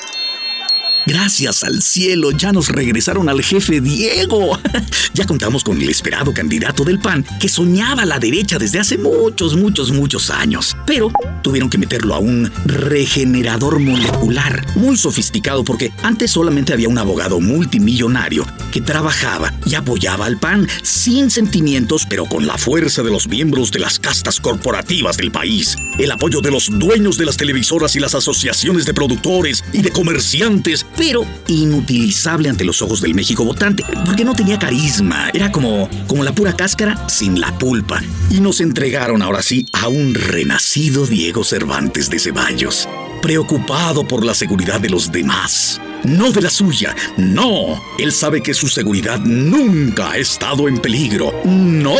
Gracias 1.06 1.64
al 1.64 1.82
cielo, 1.82 2.30
ya 2.30 2.52
nos 2.52 2.68
regresaron 2.68 3.28
al 3.28 3.42
jefe 3.42 3.80
Diego. 3.80 4.58
ya 5.14 5.26
contamos 5.26 5.64
con 5.64 5.80
el 5.80 5.88
esperado 5.88 6.32
candidato 6.32 6.84
del 6.84 6.98
PAN 6.98 7.24
que 7.40 7.48
soñaba 7.48 8.04
la 8.04 8.18
derecha 8.18 8.58
desde 8.58 8.80
hace 8.80 8.98
muchos, 8.98 9.56
muchos, 9.56 9.92
muchos 9.92 10.30
años. 10.30 10.76
Pero 10.86 11.10
tuvieron 11.42 11.70
que 11.70 11.78
meterlo 11.78 12.14
a 12.14 12.18
un 12.18 12.50
regenerador 12.66 13.78
molecular, 13.78 14.64
muy 14.76 14.96
sofisticado 14.96 15.64
porque 15.64 15.92
antes 16.02 16.30
solamente 16.30 16.72
había 16.72 16.88
un 16.88 16.98
abogado 16.98 17.40
multimillonario 17.40 18.46
que 18.70 18.80
trabajaba 18.80 19.52
y 19.64 19.74
apoyaba 19.74 20.26
al 20.26 20.38
PAN 20.38 20.68
sin 20.82 21.30
sentimientos, 21.30 22.06
pero 22.08 22.26
con 22.26 22.46
la 22.46 22.58
fuerza 22.58 23.02
de 23.02 23.10
los 23.10 23.26
miembros 23.26 23.72
de 23.72 23.80
las 23.80 23.98
castas 23.98 24.38
corporativas 24.40 25.16
del 25.16 25.30
país, 25.30 25.76
el 26.02 26.10
apoyo 26.12 26.40
de 26.40 26.50
los 26.50 26.70
dueños 26.78 27.16
de 27.16 27.26
las 27.26 27.36
televisoras 27.36 27.94
y 27.96 28.00
las 28.00 28.14
asociaciones 28.14 28.86
de 28.86 28.94
productores 28.94 29.64
y 29.72 29.82
de 29.82 29.90
comerciantes 29.90 30.86
pero 30.96 31.24
inutilizable 31.48 32.48
ante 32.48 32.64
los 32.64 32.82
ojos 32.82 33.00
del 33.00 33.14
México 33.14 33.44
votante, 33.44 33.84
porque 34.04 34.24
no 34.24 34.34
tenía 34.34 34.58
carisma, 34.58 35.30
era 35.34 35.50
como, 35.52 35.88
como 36.06 36.24
la 36.24 36.32
pura 36.32 36.54
cáscara 36.54 37.08
sin 37.08 37.40
la 37.40 37.56
pulpa. 37.58 38.02
Y 38.30 38.40
nos 38.40 38.60
entregaron 38.60 39.22
ahora 39.22 39.42
sí 39.42 39.66
a 39.72 39.88
un 39.88 40.14
renacido 40.14 41.06
Diego 41.06 41.44
Cervantes 41.44 42.10
de 42.10 42.18
Ceballos, 42.18 42.88
preocupado 43.20 44.06
por 44.06 44.24
la 44.24 44.34
seguridad 44.34 44.80
de 44.80 44.90
los 44.90 45.12
demás. 45.12 45.80
No 46.04 46.32
de 46.32 46.40
la 46.40 46.50
suya, 46.50 46.94
no. 47.16 47.80
Él 47.98 48.12
sabe 48.12 48.42
que 48.42 48.54
su 48.54 48.68
seguridad 48.68 49.20
nunca 49.20 50.12
ha 50.12 50.18
estado 50.18 50.68
en 50.68 50.78
peligro. 50.78 51.32
No, 51.44 51.96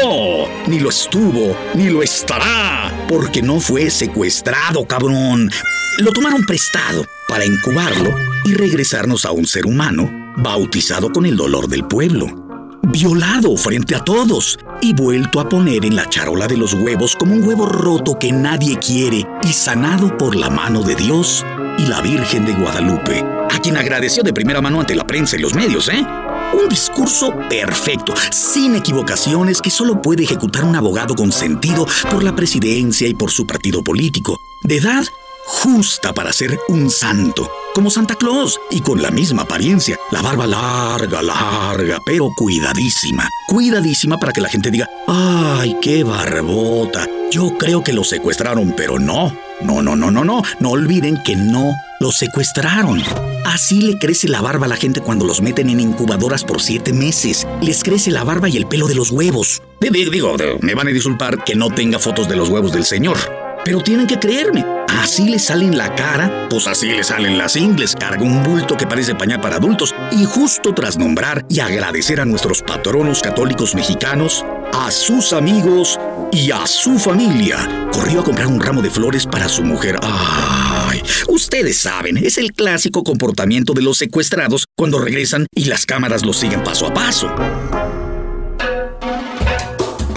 ni 0.67 0.81
lo 0.81 0.89
estuvo, 0.89 1.57
ni 1.75 1.91
lo 1.91 2.03
estará, 2.03 3.07
porque 3.09 3.43
no 3.43 3.61
fue 3.61 3.91
secuestrado, 3.91 4.87
cabrón. 4.87 5.51
Lo 5.99 6.13
tomaron 6.13 6.45
prestado 6.45 7.07
para 7.29 7.45
incubarlo 7.45 8.15
y 8.45 8.55
regresarnos 8.55 9.25
a 9.25 9.33
un 9.33 9.47
ser 9.47 9.67
humano 9.67 10.33
bautizado 10.37 11.13
con 11.13 11.27
el 11.27 11.37
dolor 11.37 11.69
del 11.69 11.87
pueblo. 11.87 12.50
Violado 12.83 13.57
frente 13.57 13.95
a 13.95 14.05
todos 14.05 14.59
y 14.81 14.95
vuelto 14.95 15.41
a 15.41 15.49
poner 15.49 15.85
en 15.85 15.97
la 15.97 16.09
charola 16.09 16.47
de 16.47 16.57
los 16.57 16.75
huevos 16.75 17.17
como 17.17 17.35
un 17.35 17.47
huevo 17.47 17.67
roto 17.67 18.19
que 18.19 18.33
nadie 18.33 18.79
quiere 18.79 19.27
y 19.43 19.53
sanado 19.53 20.17
por 20.17 20.35
la 20.35 20.51
mano 20.51 20.83
de 20.83 20.95
Dios 20.97 21.45
y 21.79 21.87
la 21.87 22.01
Virgen 22.01 22.45
de 22.45 22.53
Guadalupe, 22.53 23.25
a 23.51 23.61
quien 23.61 23.77
agradeció 23.77 24.23
de 24.23 24.33
primera 24.33 24.61
mano 24.61 24.81
ante 24.81 24.95
la 24.95 25.07
prensa 25.07 25.37
y 25.37 25.41
los 25.41 25.55
medios, 25.55 25.89
¿eh? 25.89 26.05
Un 26.53 26.69
discurso 26.69 27.33
perfecto, 27.49 28.13
sin 28.33 28.75
equivocaciones, 28.75 29.63
que 29.63 29.71
solo 29.71 30.03
puede 30.03 30.25
ejecutar 30.25 30.65
un 30.65 30.75
abogado 30.75 31.15
consentido 31.15 31.87
por 32.11 32.25
la 32.25 32.35
presidencia 32.35 33.07
y 33.07 33.15
por 33.15 33.31
su 33.31 33.47
partido 33.47 33.85
político, 33.85 34.37
de 34.65 34.79
edad 34.79 35.05
justa 35.51 36.13
para 36.13 36.33
ser 36.33 36.59
un 36.69 36.91
santo, 36.91 37.51
como 37.75 37.91
Santa 37.91 38.15
Claus, 38.15 38.59
y 38.71 38.81
con 38.81 39.03
la 39.03 39.11
misma 39.11 39.43
apariencia, 39.43 39.99
la 40.13 40.23
barba 40.23 40.47
larga, 40.47 41.21
larga, 41.23 41.99
pero 42.07 42.31
cuidadísima, 42.37 43.29
cuidadísima 43.49 44.17
para 44.17 44.33
que 44.33 44.41
la 44.41 44.49
gente 44.49 44.71
diga, 44.71 44.89
¡ay, 45.09 45.77
qué 45.83 46.05
barbota! 46.05 47.07
Yo 47.33 47.59
creo 47.59 47.83
que 47.83 47.93
lo 47.93 48.05
secuestraron, 48.05 48.75
pero 48.77 48.99
no, 49.01 49.37
no, 49.61 49.83
no, 49.83 49.97
no, 49.97 50.11
no, 50.11 50.25
no, 50.25 50.43
no 50.61 50.71
olviden 50.71 51.21
que 51.25 51.35
no 51.35 51.73
lo 51.99 52.13
secuestraron. 52.13 53.03
Así 53.45 53.83
le 53.83 53.99
crece 53.99 54.29
la 54.29 54.41
barba 54.41 54.67
a 54.67 54.69
la 54.69 54.77
gente 54.77 55.01
cuando 55.01 55.27
los 55.27 55.43
meten 55.43 55.69
en 55.69 55.81
incubadoras 55.81 56.45
por 56.45 56.63
siete 56.63 56.93
meses. 56.93 57.47
Les 57.61 57.83
crece 57.83 58.13
la 58.13 58.25
barba 58.25 58.49
y 58.49 58.57
el 58.57 58.67
pelo 58.67 58.87
de 58.87 58.95
los 58.95 59.11
huevos. 59.11 59.63
Digo, 59.81 60.37
me 60.61 60.75
van 60.75 60.89
a 60.89 60.93
disculpar 60.93 61.43
que 61.45 61.57
no 61.57 61.71
tenga 61.71 61.99
fotos 61.99 62.29
de 62.29 62.37
los 62.37 62.49
huevos 62.49 62.73
del 62.73 62.85
señor. 62.85 63.19
Pero 63.65 63.81
tienen 63.81 64.07
que 64.07 64.19
creerme. 64.19 64.65
Así 64.89 65.29
le 65.29 65.39
salen 65.39 65.79
la 65.79 65.95
cara, 65.95 66.49
pues 66.51 66.67
así 66.67 66.89
le 66.89 67.05
salen 67.05 67.39
las 67.39 67.57
ingles. 67.57 67.95
Carga 67.99 68.23
un 68.23 68.43
bulto 68.43 68.77
que 68.77 68.87
parece 68.87 69.15
pañal 69.15 69.41
para 69.41 69.57
adultos. 69.57 69.95
Y 70.13 70.25
justo 70.25 70.75
tras 70.75 70.99
nombrar 70.99 71.45
y 71.49 71.61
agradecer 71.61 72.21
a 72.21 72.25
nuestros 72.25 72.63
patronos 72.63 73.23
católicos 73.23 73.75
mexicanos, 73.75 74.45
a 74.73 74.91
sus 74.91 75.33
amigos 75.33 75.99
y 76.33 76.51
a 76.51 76.67
su 76.67 76.99
familia, 76.99 77.89
corrió 77.93 78.21
a 78.21 78.25
comprar 78.25 78.47
un 78.47 78.61
ramo 78.61 78.83
de 78.83 78.91
flores 78.91 79.27
para 79.27 79.49
su 79.49 79.63
mujer. 79.63 79.97
¡Ay! 80.03 81.03
Ustedes 81.29 81.79
saben, 81.79 82.17
es 82.19 82.39
el 82.39 82.53
clásico 82.53 83.03
comportamiento 83.03 83.73
de 83.73 83.83
los 83.83 83.99
secuestrados 83.99 84.67
cuando 84.77 85.01
regresan 85.01 85.47
y 85.55 85.65
las 85.65 85.87
cámaras 85.87 86.25
los 86.25 86.37
siguen 86.37 86.63
paso 86.63 86.87
a 86.87 86.95
paso. 86.95 87.35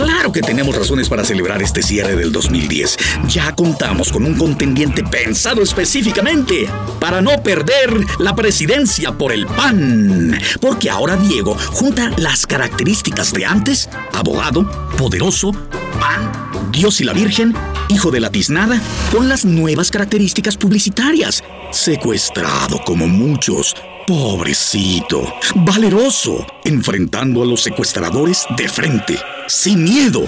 Claro 0.03 0.33
que 0.33 0.41
tenemos 0.41 0.75
razones 0.75 1.07
para 1.07 1.23
celebrar 1.23 1.61
este 1.61 1.81
cierre 1.81 2.17
del 2.17 2.29
2010. 2.29 2.97
Ya 3.29 3.55
contamos 3.55 4.11
con 4.11 4.25
un 4.25 4.35
contendiente 4.35 5.01
pensado 5.01 5.61
específicamente 5.61 6.67
para 6.99 7.21
no 7.21 7.41
perder 7.41 8.03
la 8.19 8.35
presidencia 8.35 9.13
por 9.13 9.31
el 9.31 9.45
PAN. 9.47 10.37
Porque 10.59 10.89
ahora 10.89 11.15
Diego 11.15 11.55
junta 11.71 12.11
las 12.17 12.45
características 12.45 13.31
de 13.31 13.45
antes, 13.45 13.89
abogado, 14.11 14.69
poderoso, 14.97 15.53
PAN, 16.01 16.31
Dios 16.69 16.99
y 16.99 17.05
la 17.05 17.13
Virgen, 17.13 17.53
hijo 17.87 18.11
de 18.11 18.19
la 18.19 18.29
tiznada, 18.29 18.81
con 19.09 19.29
las 19.29 19.45
nuevas 19.45 19.89
características 19.89 20.57
publicitarias. 20.57 21.41
Secuestrado 21.71 22.81
como 22.85 23.07
muchos, 23.07 23.73
pobrecito, 24.05 25.33
valeroso, 25.55 26.45
enfrentando 26.65 27.41
a 27.41 27.45
los 27.45 27.63
secuestradores 27.63 28.45
de 28.57 28.67
frente 28.67 29.17
sin 29.47 29.83
miedo, 29.83 30.25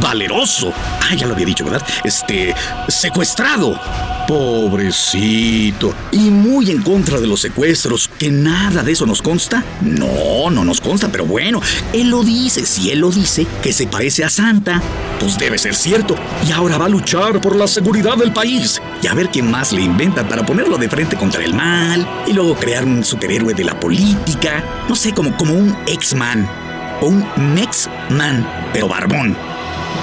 valeroso. 0.00 0.72
Ah, 1.00 1.14
ya 1.14 1.26
lo 1.26 1.34
había 1.34 1.46
dicho, 1.46 1.64
¿verdad? 1.64 1.86
Este, 2.04 2.54
secuestrado. 2.88 3.78
Pobrecito. 4.26 5.94
Y 6.10 6.30
muy 6.30 6.70
en 6.70 6.82
contra 6.82 7.20
de 7.20 7.28
los 7.28 7.40
secuestros, 7.40 8.10
que 8.18 8.28
nada 8.28 8.82
de 8.82 8.92
eso 8.92 9.06
nos 9.06 9.22
consta. 9.22 9.64
No, 9.82 10.50
no 10.50 10.64
nos 10.64 10.80
consta, 10.80 11.08
pero 11.08 11.26
bueno, 11.26 11.60
él 11.92 12.10
lo 12.10 12.24
dice. 12.24 12.66
Si 12.66 12.90
él 12.90 13.00
lo 13.00 13.10
dice, 13.10 13.46
que 13.62 13.72
se 13.72 13.86
parece 13.86 14.24
a 14.24 14.30
Santa, 14.30 14.82
pues 15.20 15.38
debe 15.38 15.58
ser 15.58 15.74
cierto. 15.74 16.16
Y 16.48 16.52
ahora 16.52 16.78
va 16.78 16.86
a 16.86 16.90
luchar 16.90 17.40
por 17.40 17.54
la 17.54 17.68
seguridad 17.68 18.16
del 18.16 18.32
país. 18.32 18.82
Y 19.02 19.06
a 19.06 19.14
ver 19.14 19.30
qué 19.30 19.42
más 19.42 19.72
le 19.72 19.82
inventan 19.82 20.28
para 20.28 20.44
ponerlo 20.44 20.76
de 20.76 20.88
frente 20.88 21.16
contra 21.16 21.44
el 21.44 21.54
mal. 21.54 22.06
Y 22.26 22.32
luego 22.32 22.56
crear 22.56 22.84
un 22.84 23.04
superhéroe 23.04 23.54
de 23.54 23.64
la 23.64 23.78
política. 23.78 24.64
No 24.88 24.96
sé, 24.96 25.12
como, 25.12 25.36
como 25.36 25.54
un 25.54 25.76
X-Man 25.86 26.65
un 27.02 27.24
Mex-Man, 27.54 28.70
pero 28.72 28.88
barbón. 28.88 29.36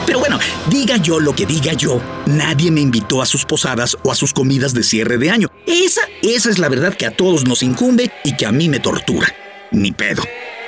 Pero 0.05 0.19
bueno, 0.19 0.37
diga 0.69 0.97
yo 0.97 1.19
lo 1.19 1.33
que 1.33 1.45
diga 1.45 1.73
yo, 1.73 2.01
nadie 2.25 2.71
me 2.71 2.81
invitó 2.81 3.21
a 3.21 3.25
sus 3.25 3.45
posadas 3.45 3.97
o 4.03 4.11
a 4.11 4.15
sus 4.15 4.33
comidas 4.33 4.73
de 4.73 4.83
cierre 4.83 5.17
de 5.17 5.29
año. 5.29 5.47
Esa, 5.65 6.01
esa 6.21 6.49
es 6.49 6.59
la 6.59 6.69
verdad 6.69 6.93
que 6.93 7.05
a 7.05 7.11
todos 7.11 7.45
nos 7.45 7.63
incumbe 7.63 8.11
y 8.23 8.35
que 8.35 8.45
a 8.45 8.51
mí 8.51 8.69
me 8.69 8.79
tortura. 8.79 9.27
Ni 9.71 9.91
pedo. 9.91 10.23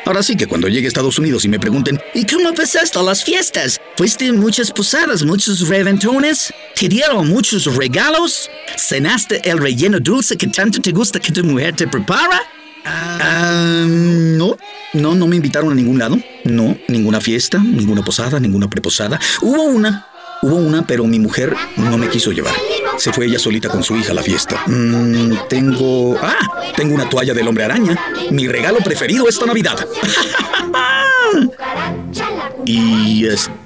Ahora 0.06 0.22
sí 0.22 0.38
que 0.38 0.46
cuando 0.46 0.68
llegue 0.68 0.86
a 0.86 0.88
Estados 0.88 1.18
Unidos 1.18 1.46
y 1.46 1.50
me 1.50 1.60
pregunten, 1.60 2.00
¿y 2.14 2.26
cómo 2.26 2.54
pasaste 2.54 3.02
las 3.02 3.24
fiestas? 3.24 3.82
¿Fuiste 3.98 4.28
en 4.28 4.40
muchas 4.40 4.72
posadas, 4.72 5.24
muchos 5.24 5.68
reventones? 5.68 6.54
¿Te 6.76 6.88
dieron 6.88 7.28
muchos 7.28 7.76
regalos? 7.76 8.50
¿Cenaste 8.78 9.50
el 9.50 9.58
relleno 9.58 10.00
dulce 10.00 10.38
que 10.38 10.48
tanto 10.48 10.80
te 10.80 10.92
gusta 10.92 11.20
que 11.20 11.32
tu 11.32 11.44
mujer 11.44 11.76
te 11.76 11.88
prepara? 11.88 12.40
Ah, 12.86 13.86
no, 13.88 14.58
no, 14.94 15.16
no 15.16 15.28
me 15.28 15.36
invitaron 15.36 15.72
a 15.72 15.76
ningún 15.76 16.00
lado. 16.00 16.18
No, 16.44 16.78
ninguna 16.88 17.20
fiesta, 17.20 17.60
ninguna 17.60 18.04
posada, 18.04 18.40
ninguna 18.40 18.70
preposada. 18.70 19.20
Hubo 19.42 19.64
una, 19.64 20.08
hubo 20.42 20.56
una, 20.56 20.86
pero 20.86 21.06
mi 21.06 21.20
mujer 21.20 21.56
no 21.78 21.98
me 21.98 22.10
quiso 22.10 22.32
llevar. 22.32 22.54
Se 22.98 23.12
fue 23.12 23.26
ella 23.26 23.40
solita 23.40 23.70
con 23.70 23.84
su 23.84 23.96
hija 23.98 24.12
a 24.12 24.16
la 24.16 24.24
fiesta. 24.24 24.64
Mm, 24.68 25.48
tengo... 25.50 26.18
Ah, 26.22 26.72
tengo 26.76 26.96
una 26.96 27.10
toalla 27.10 27.34
del 27.34 27.48
hombre 27.48 27.66
araña. 27.66 27.98
Mi 28.32 28.48
regalo 28.48 28.78
preferido 28.78 29.28
esta 29.28 29.46
Navidad. 29.46 29.76
y 32.66 33.26
este... 33.26 33.65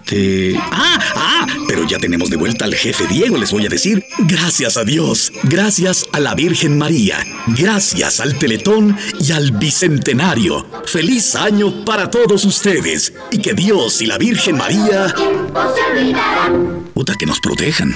Ah, 0.71 0.99
ah, 1.15 1.47
pero 1.67 1.85
ya 1.87 1.99
tenemos 1.99 2.29
de 2.29 2.37
vuelta 2.37 2.65
al 2.65 2.73
jefe 2.73 3.05
Diego, 3.07 3.37
les 3.37 3.51
voy 3.51 3.65
a 3.65 3.69
decir. 3.69 4.03
Gracias 4.19 4.77
a 4.77 4.83
Dios, 4.83 5.31
gracias 5.43 6.07
a 6.11 6.19
la 6.19 6.33
Virgen 6.33 6.77
María, 6.77 7.17
gracias 7.47 8.19
al 8.19 8.37
Teletón 8.39 8.97
y 9.19 9.31
al 9.31 9.51
Bicentenario. 9.51 10.65
Feliz 10.85 11.35
año 11.35 11.85
para 11.85 12.09
todos 12.09 12.43
ustedes 12.45 13.13
y 13.31 13.39
que 13.39 13.53
Dios 13.53 14.01
y 14.01 14.07
la 14.07 14.17
Virgen 14.17 14.57
María... 14.57 15.13
Puta, 16.93 17.13
que 17.19 17.25
nos 17.25 17.39
protejan. 17.39 17.95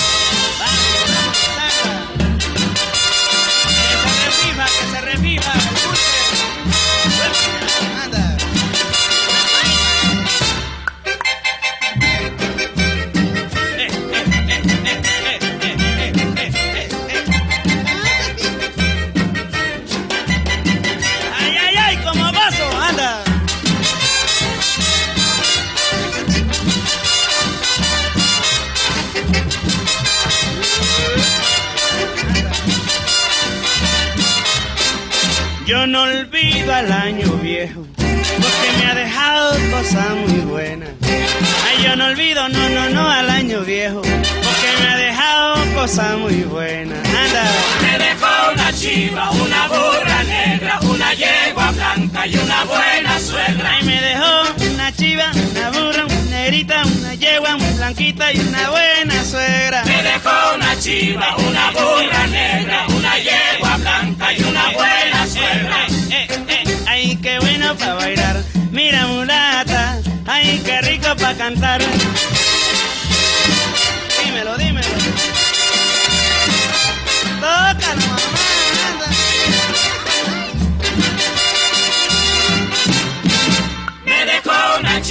chiva, 55.01 55.31
una 55.33 55.71
burra, 55.71 56.05
una 56.05 56.21
negrita, 56.29 56.83
una 56.85 57.15
yegua 57.15 57.57
muy 57.57 57.73
blanquita 57.73 58.31
y 58.31 58.39
una 58.39 58.69
buena 58.69 59.25
suegra. 59.25 59.83
Me 59.83 60.03
dejó 60.03 60.53
una 60.55 60.77
chiva, 60.77 61.35
una 61.37 61.71
burra 61.71 62.27
negra, 62.27 62.85
una 62.87 63.17
yegua 63.17 63.77
blanca 63.77 64.31
y 64.31 64.43
una 64.43 64.69
buena 64.69 65.25
suegra. 65.25 65.87
Eh, 66.11 66.27
eh, 66.29 66.45
eh, 66.49 66.77
ay, 66.85 67.15
qué 67.19 67.39
bueno 67.39 67.75
para 67.77 67.95
bailar. 67.95 68.43
Mira, 68.71 69.07
mulata, 69.07 69.99
ay, 70.27 70.61
qué 70.63 70.81
rico 70.81 71.15
para 71.15 71.35
cantar. 71.35 71.81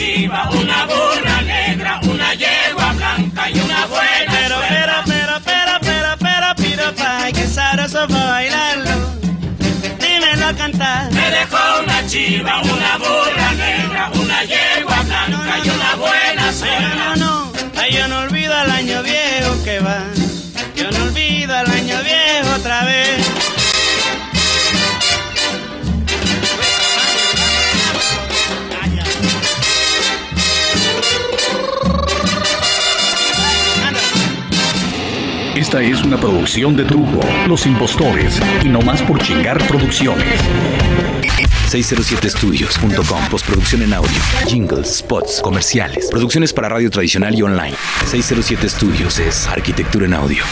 Chiva, 0.01 0.49
una 0.51 0.87
burra 0.87 1.43
negra, 1.43 2.01
una 2.05 2.33
yegua 2.35 2.93
blanca 2.95 3.51
y 3.51 3.59
una 3.61 3.85
buena 3.87 4.31
Pero, 4.31 4.57
suegra. 4.57 4.69
pero, 4.69 4.95
pero, 5.05 5.33
pero, 5.45 5.73
pero, 5.83 6.09
pero, 6.19 6.55
piropa, 6.57 7.19
ay, 7.25 7.33
qué 7.35 7.47
sabroso 7.47 8.07
bailarlo. 8.09 8.97
Dímelo 10.01 10.57
cantar. 10.57 11.13
Me 11.13 11.31
dejó 11.31 11.59
una 11.85 12.07
chiva, 12.07 12.63
una 12.63 12.97
burra 12.97 13.53
negra, 13.53 14.11
una 14.15 14.43
yegua 14.45 15.03
blanca 15.03 15.59
y 15.65 15.69
una 15.69 15.95
buena 15.97 16.53
suegra. 16.53 16.95
no, 16.95 17.17
no, 17.17 17.53
ay, 17.77 17.93
yo 17.93 18.09
no 18.09 18.21
olvido 18.21 18.40
Esta 35.71 35.83
es 35.83 36.03
una 36.03 36.17
producción 36.17 36.77
de 36.77 36.85
Trujo, 36.85 37.21
Los 37.47 37.65
Impostores 37.65 38.41
y 38.65 38.69
No 38.69 38.83
Más 38.83 39.01
por 39.03 39.21
Chingar 39.21 39.57
Producciones. 39.69 40.27
607studios.com 41.69 43.29
Postproducción 43.31 43.83
en 43.83 43.95
audio, 43.95 44.19
jingles, 44.49 44.97
spots, 44.97 45.41
comerciales, 45.41 46.09
producciones 46.11 46.53
para 46.53 46.69
radio 46.71 46.91
tradicional 46.91 47.37
y 47.37 47.43
online. 47.43 47.77
607 48.05 48.69
Studios 48.69 49.21
es 49.21 49.47
arquitectura 49.47 50.07
en 50.07 50.15
audio. 50.15 50.43